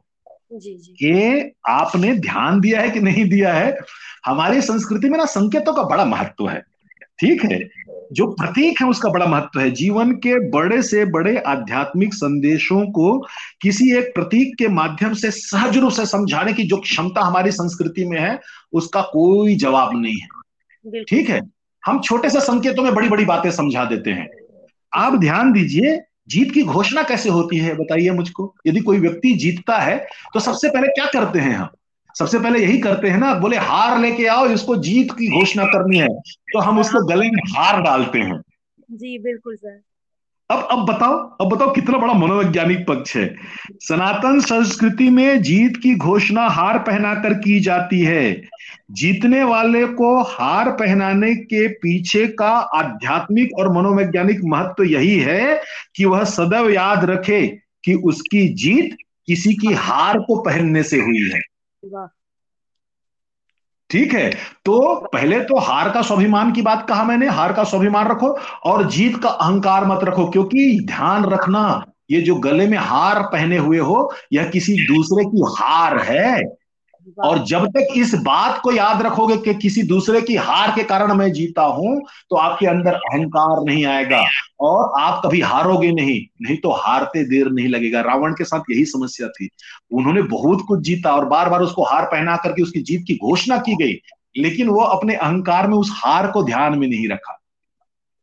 [0.54, 3.78] कि आपने ध्यान दिया है कि नहीं दिया है?
[4.26, 6.64] हमारी संस्कृति में ना संकेतों का बड़ा महत्व है।
[7.20, 7.60] ठीक है?
[8.14, 13.18] जो प्रतीक है उसका बड़ा महत्व है। जीवन के बड़े से बड़े आध्यात्मिक संदेशों को
[13.62, 18.06] किसी एक प्रतीक के माध्यम से सहज रूप से समझाने की जो क्षमता हमारी संस्कृति
[18.06, 18.40] में है
[18.74, 21.42] उसका कोई जवाब नहीं है। ठीक है?
[21.84, 24.28] हम छोटे से संकेतों में बड़ी बड़ी बातें समझा देते हैं।
[24.94, 29.78] आप ध्यान दीजिए जीत की घोषणा कैसे होती है, बताइए मुझको। यदि कोई व्यक्ति जीतता
[29.78, 29.98] है
[30.34, 31.68] तो सबसे पहले क्या करते हैं हम?
[32.16, 35.98] सबसे पहले यही करते हैं ना, बोले, हार लेके आओ, जिसको जीत की घोषणा करनी
[35.98, 38.42] है तो हम उसको गले में हार डालते हैं।
[38.92, 39.82] जी, बिल्कुल, सर।
[40.50, 43.36] अब अब बताओ अब बताओ कितना बड़ा मनोवैज्ञानिक पक्ष है।
[43.80, 48.42] सनातन संस्कृति में जीत की घोषणा हार पहनाकर की जाती है।
[48.92, 55.62] जीतने वाले को हार पहनाने के पीछे का आध्यात्मिक और मनोवैज्ञानिक महत्व तो यही है
[55.96, 57.48] कि वह सदैव याद रखे
[57.84, 61.42] कि उसकी जीत किसी की हार को पहनने से हुई है।
[63.90, 64.30] ठीक है?
[64.66, 68.90] तो पहले तो हार का स्वाभिमान की बात कहा मैंने, हार का स्वाभिमान रखो और
[68.90, 73.78] जीत का अहंकार मत रखो, क्योंकि ध्यान रखना, ये जो गले में हार पहने हुए
[73.78, 76.42] हो, यह किसी दूसरे की हार है।
[77.20, 81.14] और जब तक इस बात को याद रखोगे कि किसी दूसरे की हार के कारण
[81.14, 84.24] मैं जीता हूँ तो आपके अंदर अहंकार नहीं आएगा
[84.60, 88.86] और आप कभी हारोगे नहीं नहीं तो हारते देर नहीं लगेगा। रावण के साथ यही
[88.86, 89.50] समस्या थी।
[89.92, 93.58] उन्होंने बहुत कुछ जीता और बार बार उसको हार पहना करके उसकी जीत की घोषणा
[93.58, 94.00] की गई
[94.38, 97.42] लेकिन वो अपने अहंकार में उस हार को ध्यान में नहीं रखा।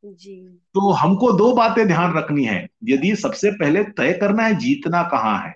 [0.04, 5.02] जी। तो हमको दो बातें ध्यान रखनी है। यदि सबसे पहले तय करना है जीतना
[5.02, 5.54] कहाँ है?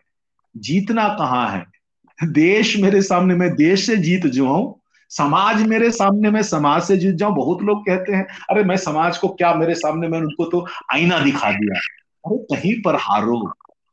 [0.57, 1.76] जीतना कहाँ है?
[2.25, 7.15] देश मेरे सामने मैं देश से जीत जाऊँ, समाज मेरे सामने मैं समाज से जीत
[7.15, 10.67] जाऊँ, बहुत लोग कहते हैं, अरे मैं समाज को क्या मेरे सामने मैं उनको तो
[10.93, 11.79] आईना दिखा दिया।
[12.25, 13.41] अरे कहीं पर हारो,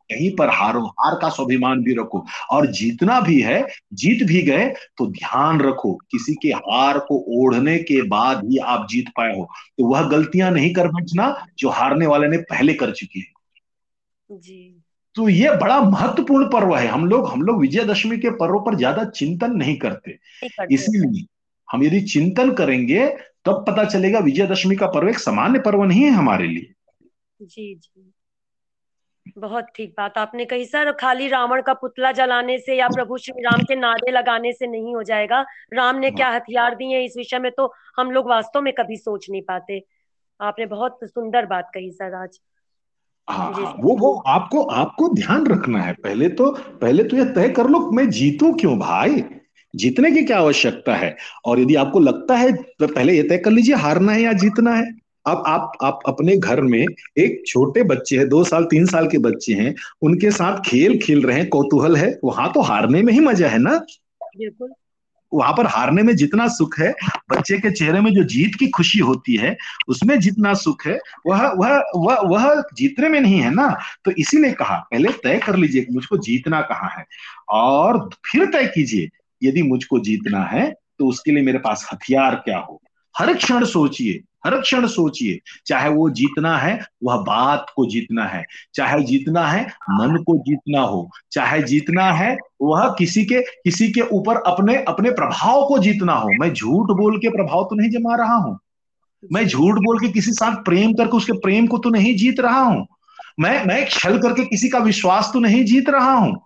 [0.09, 4.67] कहीं पर हारो, हार का स्वाभिमान भी रखो। और जीतना भी है, जीत भी गए
[4.97, 9.49] तो ध्यान रखो, किसी के हार को ओढ़ने के बाद ही आप जीत पाए हो।
[9.77, 14.82] तो वह गलतियाँ नहीं कर बैठना, जो हारने वाले ने पहले कर चुकी है। जी।
[15.15, 19.03] तो ये बड़ा महत्वपूर्ण पर्व है। हम लोग हम लोग विजयदशमी के पर्व पर ज़्यादा
[19.11, 20.17] चिंतन नहीं करते।
[20.71, 21.25] इसीलिए
[21.69, 26.03] हम यदि चिंतन करेंगे तब तो पता चलेगा विजयदशमी का पर्व एक सामान्य पर्व नहीं
[26.03, 26.73] है हमारे लिए।
[27.39, 28.11] जी जी।
[29.37, 33.41] बहुत ठीक बात आपने कही सर। खाली रावण का पुतला जलाने से या प्रभु श्री
[33.41, 35.41] राम के नारे लगाने से नहीं हो जाएगा।
[35.73, 39.29] राम ने क्या हथियार दिए इस विषय में तो हम लोग वास्तव में कभी सोच
[39.29, 39.81] नहीं पाते।
[40.39, 42.39] आपने बहुत सुंदर बात कही सर आज।
[43.27, 46.49] हाँ हाँ वो वो आपको आपको ध्यान रखना है। पहले तो
[46.81, 49.23] पहले तो ये तय कर लो मैं जीतू क्यों भाई?
[49.73, 51.15] जीतने की क्या आवश्यकता है?
[51.45, 54.75] और यदि आपको लगता है तो पहले ये तय कर लीजिए हारना है या जीतना
[54.75, 54.91] है।
[55.25, 56.85] अब आप आप अपने घर में
[57.17, 61.21] एक छोटे बच्चे हैं दो साल तीन साल के बच्चे हैं उनके साथ खेल खेल
[61.21, 63.77] रहे हैं कौतूहल है वहाँ तो हारने में ही मज़ा है ना?
[64.37, 64.69] बिल्कुल।
[65.33, 66.93] वहाँ पर हारने में जितना सुख है,
[67.31, 71.47] बच्चे के चेहरे में जो जीत की खुशी होती है, उसमें जितना सुख है, वह
[71.47, 73.79] वह वह वह जीतने में नहीं है ना?
[74.05, 77.05] तो इसीलिए कहा, पहले तय कर लीजिए मुझको जीतना कहाँ है।
[77.49, 79.09] और फिर तय कीजिए,
[79.43, 82.82] यदि मुझको जीतना है तो उसके लिए मेरे पास हथियार क्या हो?
[83.19, 88.45] हर क्षण सोचिए, हर क्षण सोचिए, चाहे वो जीतना है, वह बात को जीतना है।
[88.73, 94.01] चाहे जीतना है, मन को जीतना हो। चाहे जीतना है, वह किसी के किसी के
[94.01, 98.15] ऊपर अपने अपने प्रभाव को जीतना हो। मैं झूठ बोल के प्रभाव तो नहीं जमा
[98.15, 98.59] रहा हूँ।
[99.31, 102.59] मैं झूठ बोल के किसी साथ प्रेम करके उसके प्रेम को तो नहीं जीत रहा
[102.59, 102.87] हूँ।
[103.39, 106.41] मैं मैं छल करके किसी का विश्वास तो नहीं जीत रहा हूँ।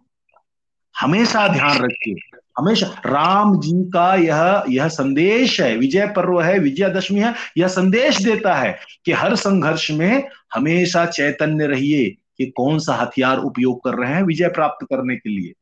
[0.99, 7.19] हमेशा ध्यान रखिए। हमेशा राम जी का यह यह संदेश है विजय पर्व है विजयादशमी
[7.19, 12.93] है यह संदेश देता है कि हर संघर्ष में हमेशा चैतन्य रहिए कि कौन सा
[12.93, 15.53] हथियार उपयोग कर रहे हैं विजय प्राप्त करने के लिए।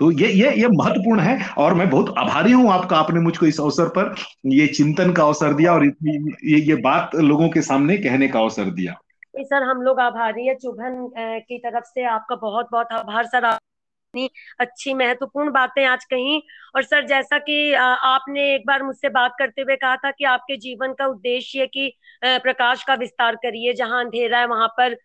[0.00, 3.60] तो ये ये ये महत्वपूर्ण है और मैं बहुत आभारी हूँ आपका आपने मुझको इस
[3.60, 4.14] अवसर पर
[4.46, 8.40] ये चिंतन का अवसर दिया और इतनी ये ये बात लोगों के सामने कहने का
[8.40, 8.94] अवसर दिया।
[9.36, 13.58] सर हम लोग आभारी है। चुभन की तरफ़ से आपका बहुत बहुत आभार सर।
[14.06, 14.28] इतनी
[14.60, 16.40] अच्छी महत्वपूर्ण बातें आज कहीं।
[16.76, 20.56] और सर जैसा कि आपने एक बार मुझसे बात करते हुए कहा था कि आपके
[20.56, 21.92] जीवन का उद्देश्य कि
[22.22, 24.96] प्रकाश का विस्तार करिए। जहाँ अंधेरा है वहाँ पर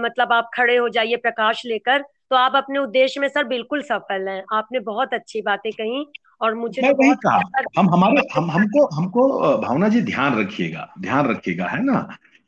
[0.00, 4.28] मतलब आप खड़े हो जाइए प्रकाश लेकर। तो आप अपने उद्देश्य में सर बिल्कुल सफल
[4.28, 6.04] हैं। आपने बहुत अच्छी बातें कही
[6.40, 7.40] और मुझे तो बहुत कहा
[7.78, 12.00] हम हमारे हम हमको हमको भावना जी ध्यान रखिएगा ध्यान रखिएगा है ना?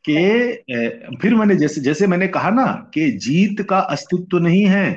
[0.05, 4.89] कि फिर मैंने जैसे जैसे मैंने कहा ना कि जीत का अस्तित्व नहीं है।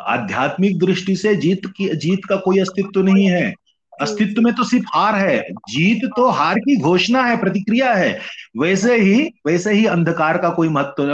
[0.00, 3.54] आध्यात्मिक दृष्टि से जीत की, जीत का कोई अस्तित्व नहीं है।
[4.00, 8.20] अस्तित्व में तो सिर्फ़ हार है। जीत तो हार की घोषणा है, प्रतिक्रिया है।
[8.58, 11.04] वैसे ही वैसे ही अंधकार का कोई महत्व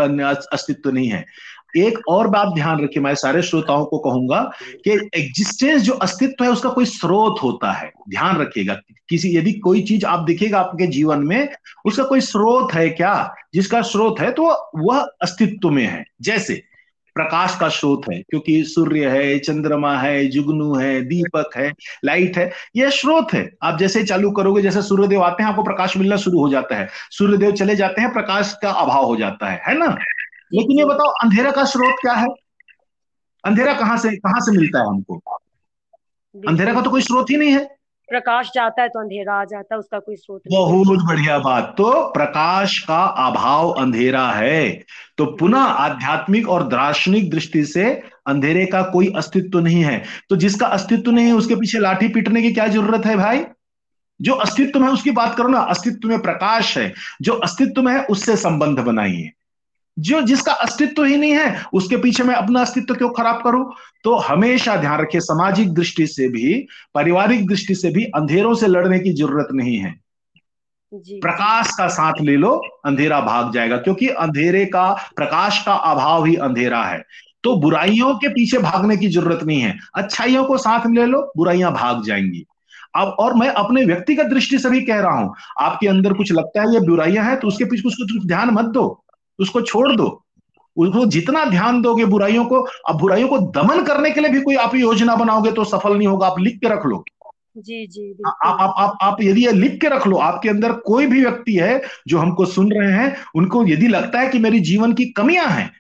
[0.53, 1.25] अस्तित्व नहीं है।
[1.77, 4.53] एक और बात ध्यान रखिए, मैं सारे श्रोताओं को कहूँगा
[4.85, 9.83] कि एग्जिस्टेंस जो अस्तित्व है, उसका कोई स्रोत होता है। ध्यान रखिएगा। किसी, यदि कोई
[9.83, 11.49] चीज़ आप देखिएगा आपके जीवन में,
[11.85, 13.35] उसका कोई स्रोत है क्या?
[13.55, 16.63] जिसका स्रोत है तो वह अस्तित्व में है। जैसे
[17.21, 21.73] प्रकाश का स्रोत है क्योंकि सूर्य है चंद्रमा है जुगनू है दीपक है
[22.05, 25.97] लाइट है यह स्रोत है। आप जैसे चालू करोगे जैसे सूर्यदेव आते हैं आपको प्रकाश
[25.97, 29.63] मिलना शुरू हो जाता है। सूर्यदेव चले जाते हैं प्रकाश का अभाव हो जाता है
[29.67, 29.87] है ना?
[30.55, 32.27] लेकिन ये बताओ अंधेरा का स्रोत क्या है?
[33.45, 35.21] अंधेरा कहाँ से कहाँ से मिलता है हमको?
[36.49, 37.80] अंधेरा का तो कोई स्रोत ही नहीं है।
[38.11, 42.09] प्रकाश जाता है तो अंधेरा आ जाता है उसका कोई स्रोत बहुत बढ़िया बात। तो
[42.09, 44.85] प्रकाश का अभाव अंधेरा है।
[45.19, 50.67] तो पुनः आध्यात्मिक और दार्शनिक दृष्टि से अंधेरे का कोई अस्तित्व नहीं है। तो जिसका
[50.67, 53.45] अस्तित्व नहीं है उसके पीछे लाठी पीटने की क्या ज़रूरत है भाई?
[54.23, 56.93] जो अस्तित्व में उसकी बात करो ना। अस्तित्व में प्रकाश है।
[57.23, 59.31] जो अस्तित्व में है उससे संबंध बनाइए।
[59.97, 63.65] जो जिसका अस्तित्व ही नहीं है उसके पीछे मैं अपना अस्तित्व क्यों खराब करूँ?
[64.05, 66.55] तो हमेशा ध्यान रखिए सामाजिक दृष्टि से भी
[66.95, 69.95] पारिवारिक दृष्टि से भी अंधेरों से लड़ने की ज़रूरत नहीं है।
[70.93, 72.55] प्रकाश का साथ ले लो
[72.87, 77.03] अंधेरा भाग जाएगा क्योंकि अंधेरे का प्रकाश का अभाव ही अंधेरा है।
[77.45, 81.73] तो बुराइयों के पीछे भागने की ज़रूरत नहीं है। अच्छाइयों को साथ ले लो बुराइयाँ
[81.73, 82.45] भाग जाएँगी।
[82.97, 86.63] अब और मैं अपने व्यक्तिगत दृष्टि से भी कह रहा हूँ आपके अंदर कुछ लगता
[86.63, 89.05] है ये बुराइयाँ हैं तो उसके पीछे उसको ध्यान मत दो।
[89.41, 90.09] उसको छोड़ दो।
[90.77, 94.55] उसको जितना ध्यान दोगे बुराइयों को अब बुराइयों को दमन करने के लिए भी कोई
[94.57, 97.03] आप योजना बनाओगे तो सफल नहीं होगा आप लिख के रख लो।
[97.59, 101.07] जी जी आप आप आप आप यदि ये लिख के रख लो आपके अंदर कोई
[101.07, 104.93] भी व्यक्ति है जो हमको सुन रहे हैं उनको यदि लगता है कि मेरी जीवन
[104.93, 105.71] की कमियाँ हैं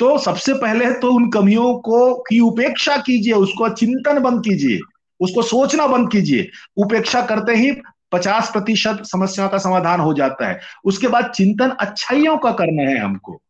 [0.00, 4.78] तो सबसे पहले तो उन कमियों को की उपेक्षा कीजिए उसको चिंतन बंद कीजिए
[5.20, 7.70] उसको सोचना बंद कीजिए। उपेक्षा करते ही
[8.12, 12.98] पचास प्रतिशत समस्याओं का समाधान हो जाता है। उसके बाद चिंतन अच्छाइयों का करना है
[12.98, 13.42] हमको।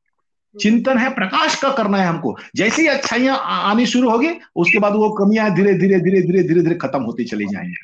[0.61, 4.93] चिंतन है, प्रकाश का करना है हमको। जैसे ही अच्छाइयाँ आनी शुरू होगी, उसके बाद
[4.93, 7.75] वो कमियाँ धीरे धीरे धीरे धीरे धीरे धीरे खत्म होती चली जाएँगी।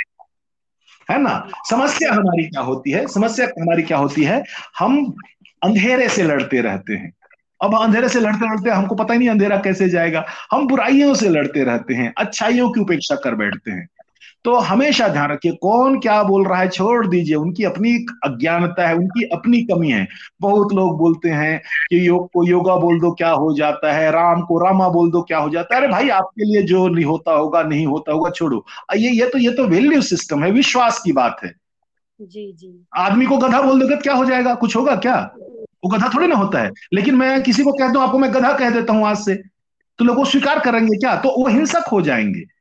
[1.11, 1.49] है ना?
[1.71, 3.07] समस्या हमारी क्या होती है?
[3.07, 4.45] समस्या हमारी क्या होती है?
[4.79, 5.15] हम
[5.63, 7.13] अंधेरे से लड़ते रहते हैं।
[7.63, 11.29] अब अंधेरे से लड़ते लड़ते हमको पता ही नहीं अंधेरा कैसे जाएगा। हम बुराइयों से
[11.29, 13.89] लड़ते रहते हैं, अच्छाइयों की उपेक्षा कर बैठते हैं।
[14.45, 18.95] तो हमेशा ध्यान रखिए कौन क्या बोल रहा है छोड़ दीजिए। उनकी अपनी अज्ञानता है
[18.95, 20.09] उनकी अपनी कमी है।
[20.41, 21.59] बहुत लोग बोलते हैं
[21.91, 24.11] कि योग को योगा बोल दो क्या हो जाता है?
[24.11, 25.81] राम को रामा बोल दो क्या हो जाता है?
[25.81, 28.65] अरे भाई आपके लिए जो नहीं होता होगा नहीं होता होगा छोड़ो।
[28.97, 31.55] ये ये तो ये तो वैल्यू सिस्टम है विश्वास की बात है।
[32.21, 34.55] जी जी। आदमी को गधा बोल दोगे क्या हो जाएगा?
[34.55, 35.35] कुछ होगा क्या?
[35.85, 38.53] वो गधा थोड़ी ना होता है। लेकिन मैं किसी को कह दू आपको मैं गधा
[38.53, 39.35] कह देता हूँ आज से।
[39.99, 41.17] तो लोग स्वीकार करेंगे क्या?
[41.17, 42.54] तो वो हिंसक हो जाएँगे।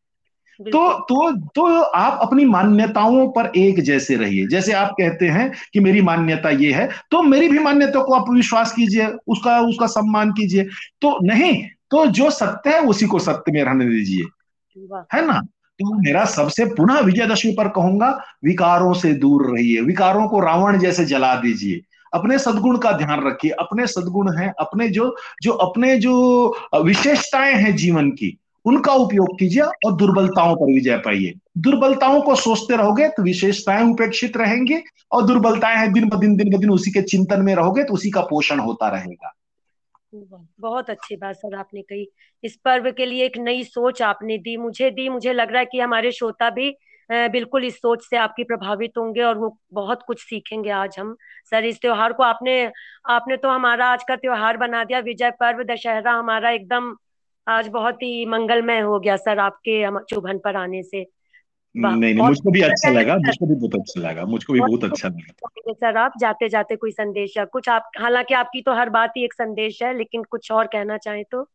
[0.72, 5.80] तो तो तो आप अपनी मान्यताओं पर एक जैसे रहिए। जैसे आप कहते हैं कि
[5.80, 10.32] मेरी मान्यता ये है तो मेरी भी मान्यता को आप विश्वास कीजिए उसका उसका सम्मान
[10.32, 10.64] कीजिए।
[11.02, 14.24] तो नहीं तो जो सत्य है उसी को सत्य में रहने दीजिए।
[15.14, 15.42] है ना?
[15.80, 18.10] तो मेरा सबसे पुनः विजयदशमी पर कहूँगा
[18.44, 21.82] विकारों से दूर रहिए। विकारों को रावण जैसे जला दीजिए।
[22.14, 26.14] अपने सदगुण का ध्यान रखिए। अपने सदगुण हैं अपने जो जो अपने जो
[26.84, 32.78] विशेषताएँ हैं जीवन की उनका उपयोग कीजिए और दुर्बलताओं पर विजय पाइए। दुर्बलताओं को सोचते
[32.78, 34.78] रहोगे तो विशेषताएँ उपेक्षित रहेंगी
[35.12, 37.94] और दुर्बलताएँ हैं, दिन ब दिन दिन ब दिन उसी के चिंतन में रहोगे तो
[37.94, 39.34] उसी का पोषण होता रहेगा।
[40.60, 42.08] बहुत अच्छी बात सर आपने कही।
[42.44, 45.66] इस पर्व के लिए एक नई सोच आपने दी। मुझे दी, मुझे लग रहा है
[45.66, 46.76] कि हमारे श्रोता भी
[47.10, 51.16] बिल्कुल इस सोच से आपकी प्रभावित होंगे और वो बहुत कुछ सीखेंगे आज हम।
[51.52, 52.72] सर, इस त्योहार को आपने
[53.10, 56.96] आपने तो हमारा आज का त्योहार बना दिया। विजय पर्व, दशहरा हमारा एकदम
[57.48, 61.06] आज बहुत ही मंगलमय हो गया सर आपके चुभन पर आने से।
[61.76, 65.10] नहीं नहीं मुझको भी अच्छा लगा मुझको भी बहुत अच्छा लगा मुझको भी बहुत अच्छा
[65.10, 69.14] लगा। सर आप जाते जाते कोई संदेश या कुछ आप हालाँकि आपकी तो हर बात
[69.18, 71.50] ही एक संदेश है लेकिन कुछ और कहना चाहे तो?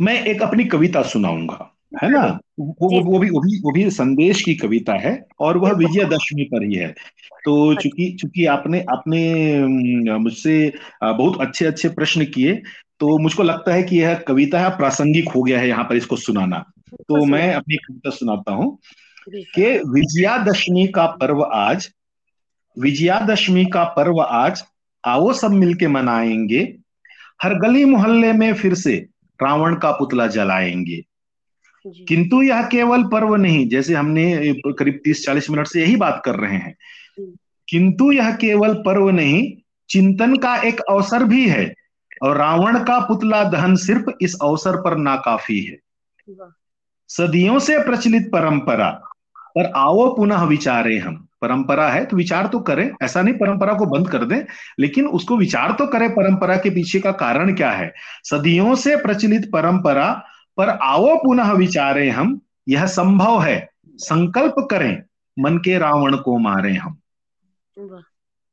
[0.00, 2.38] मैं एक अपनी कविता सुनाऊँगा। है ना?
[2.60, 2.74] वो
[3.04, 6.74] वो भी वो भी वो भी संदेश की कविता है और वह विजयदशमी पर ही
[6.74, 6.88] है।
[7.44, 9.64] तो अच्छा। चूँकि चूँकि आपने आपने
[10.18, 10.72] मुझसे
[11.04, 12.54] बहुत अच्छे अच्छे प्रश्न किए
[13.00, 16.16] तो मुझको लगता है कि यह कविता है प्रासंगिक हो गया है यहाँ पर इसको
[16.16, 16.58] सुनाना।
[16.92, 18.78] तो मैं अपनी कविता सुनाता हूँ
[19.28, 21.90] कि विजयादशमी का पर्व आज
[22.76, 24.62] विजयादशमी का पर्व आज
[25.04, 26.60] आओ सब मिलके मनाएँगे
[27.42, 28.94] हर गली मोहल्ले में फिर से
[29.40, 31.02] रावण का पुतला जलाएँगे।
[31.86, 36.34] किंतु यह केवल पर्व नहीं जैसे हमने करीब तीस चालीस मिनट से यही बात कर
[36.34, 36.76] रहे हैं।
[37.68, 39.52] किंतु यह केवल पर्व नहीं
[39.90, 41.74] चिंतन का एक अवसर भी है
[42.22, 45.78] और रावण का पुतला दहन सिर्फ़ इस अवसर पर नाकाफी है।
[47.08, 48.90] सदियों से प्रचलित परंपरा
[49.38, 53.86] पर आओ पुनः विचारे हम। परंपरा है तो विचार तो करें ऐसा नहीं परंपरा को
[53.86, 54.40] बंद कर दें
[54.80, 57.94] लेकिन उसको विचार तो करें परंपरा के पीछे का कारण क्या है?
[58.24, 60.24] सदियों से प्रचलित परंपरा
[60.56, 65.02] पर आओ पुनः विचारे हम यह संभव है। संकल्प करें
[65.38, 66.98] मन के रावण को मारे हम।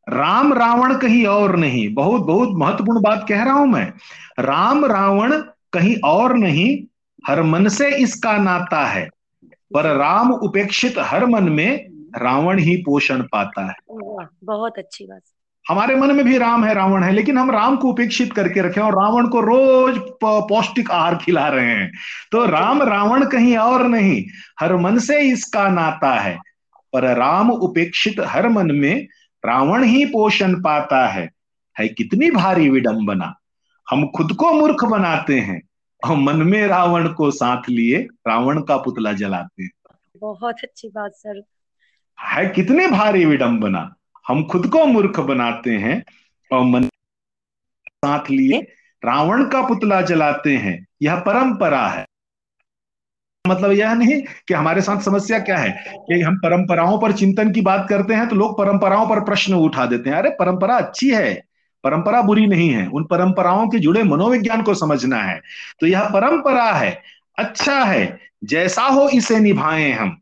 [0.09, 3.93] राम रावण कहीं और नहीं बहुत बहुत महत्वपूर्ण बात कह रहा हूँ मैं।
[4.39, 5.41] राम रावण
[5.73, 6.83] कहीं और नहीं
[7.27, 9.09] हर मन से इसका नाता है।
[9.73, 13.75] पर राम उपेक्षित हर मन में रावण ही पोषण पाता है।
[14.43, 15.21] बहुत अच्छी बात।
[15.68, 18.82] हमारे मन में भी राम है रावण है लेकिन हम राम को उपेक्षित करके रखे
[18.82, 21.91] और रावण को रोज पौष्टिक आहार खिला रहे हैं।
[22.32, 24.26] तो राम रावण कहीं और नहीं
[24.59, 26.38] हर मन से इसका नाता है।
[26.93, 29.07] पर राम उपेक्षित हर मन में
[29.45, 31.30] रावण ही पोषण पाता है।
[31.80, 33.34] है कितनी भारी विडंबना।
[33.89, 35.61] हम खुद को मूर्ख बनाते हैं
[36.03, 37.97] और मन में रावण को साथ लिए
[38.28, 39.72] रावण का पुतला जलाते हैं।
[40.22, 41.41] बहुत अच्छी बात सर।
[42.20, 43.93] है कितनी भारी विडंबना।
[44.28, 46.03] हम खुद को मूर्ख बनाते हैं
[46.51, 46.84] और मन
[47.88, 48.61] साथ लिए
[49.05, 52.05] रावण का पुतला जलाते हैं। यह परंपरा है।
[53.47, 55.84] मतलब यह नहीं कि हमारे साथ समस्या क्या है?
[55.88, 59.86] कि हम परंपराओं पर चिंतन की बात करते हैं तो लोग परंपराओं पर प्रश्न उठा
[59.86, 61.43] देते हैं। अरे, परंपरा अच्छी है।
[61.84, 65.41] परंपरा बुरी नहीं है। उन परंपराओं के जुड़े मनोविज्ञान को समझना है।
[65.80, 67.01] तो यह परंपरा है।
[67.38, 70.21] अच्छा है। जैसा हो इसे निभाएँ हम।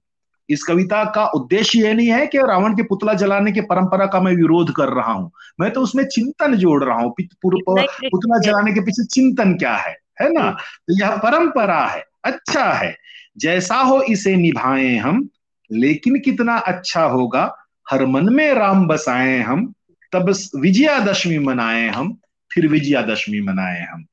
[0.50, 4.20] इस कविता का उद्देश्य यह नहीं है कि रावण के पुतला जलाने की परंपरा का
[4.20, 8.80] मैं विरोध कर रहा हूँ। मैं तो उसमें चिंतन जोड़ रहा हूँ। पुतला जलाने के
[8.80, 9.98] पीछे चिंतन क्या है?
[10.22, 10.52] है ना?
[10.52, 12.98] तो यह परंपरा है। अच्छा है।
[13.38, 15.30] जैसा हो इसे निभाए हम
[15.72, 17.56] लेकिन कितना अच्छा होगा
[17.91, 19.74] हर मन में राम बसाए हम
[20.12, 22.18] तब विजयादशमी मनाए हम
[22.54, 24.06] फिर विजयादशमी मनाए हम।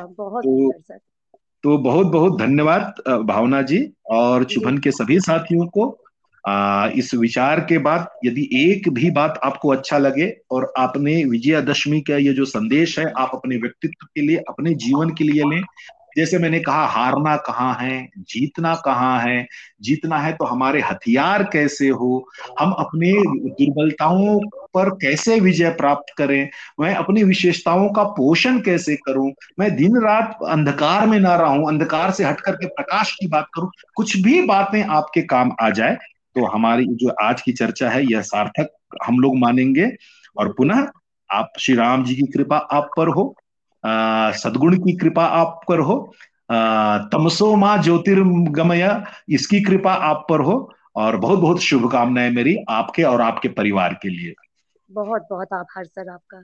[0.00, 0.72] बहुत तो,
[1.66, 5.98] तो बहुत बहुत धन्यवाद भावना जी और चुभन के सभी साथियों को।
[6.48, 12.00] आ, इस विचार के बाद यदि एक भी बात आपको अच्छा लगे और आपने विजयादशमी
[12.00, 15.62] का ये जो संदेश है आप अपने व्यक्तित्व के लिए अपने जीवन के लिए लें
[16.16, 19.46] जैसे मैंने कहा, हारना कहाँ है, जीतना कहाँ है,
[19.80, 22.28] जीतना है तो हमारे हथियार कैसे हो,
[22.60, 23.12] हम अपने
[23.50, 24.38] दुर्बलताओं
[24.74, 26.48] पर कैसे विजय प्राप्त करें,
[26.80, 32.10] मैं अपनी विशेषताओं का पोषण कैसे करूँ, मैं दिन रात अंधकार में ना रहूँ, अंधकार
[32.10, 35.96] से हट करके प्रकाश की बात करूँ, कुछ भी बातें आपके काम आ जाए
[36.36, 38.72] तो हमारी जो आज की चर्चा है, यह सार्थक
[39.06, 39.90] हम लोग मानेंगे।
[40.36, 40.86] और पुनः
[41.30, 43.34] आप, श्री राम जी की कृपा आप पर हो।
[44.32, 45.98] सदगुण की कृपा आप पर हो
[47.12, 53.20] तमसो माँ ज्योतिर्गमय इसकी कृपा आप पर हो और बहुत बहुत शुभकामनाएँ मेरी आपके और
[53.20, 54.34] आपके परिवार के लिए।
[54.90, 56.42] बहुत बहुत आभार सर आपका।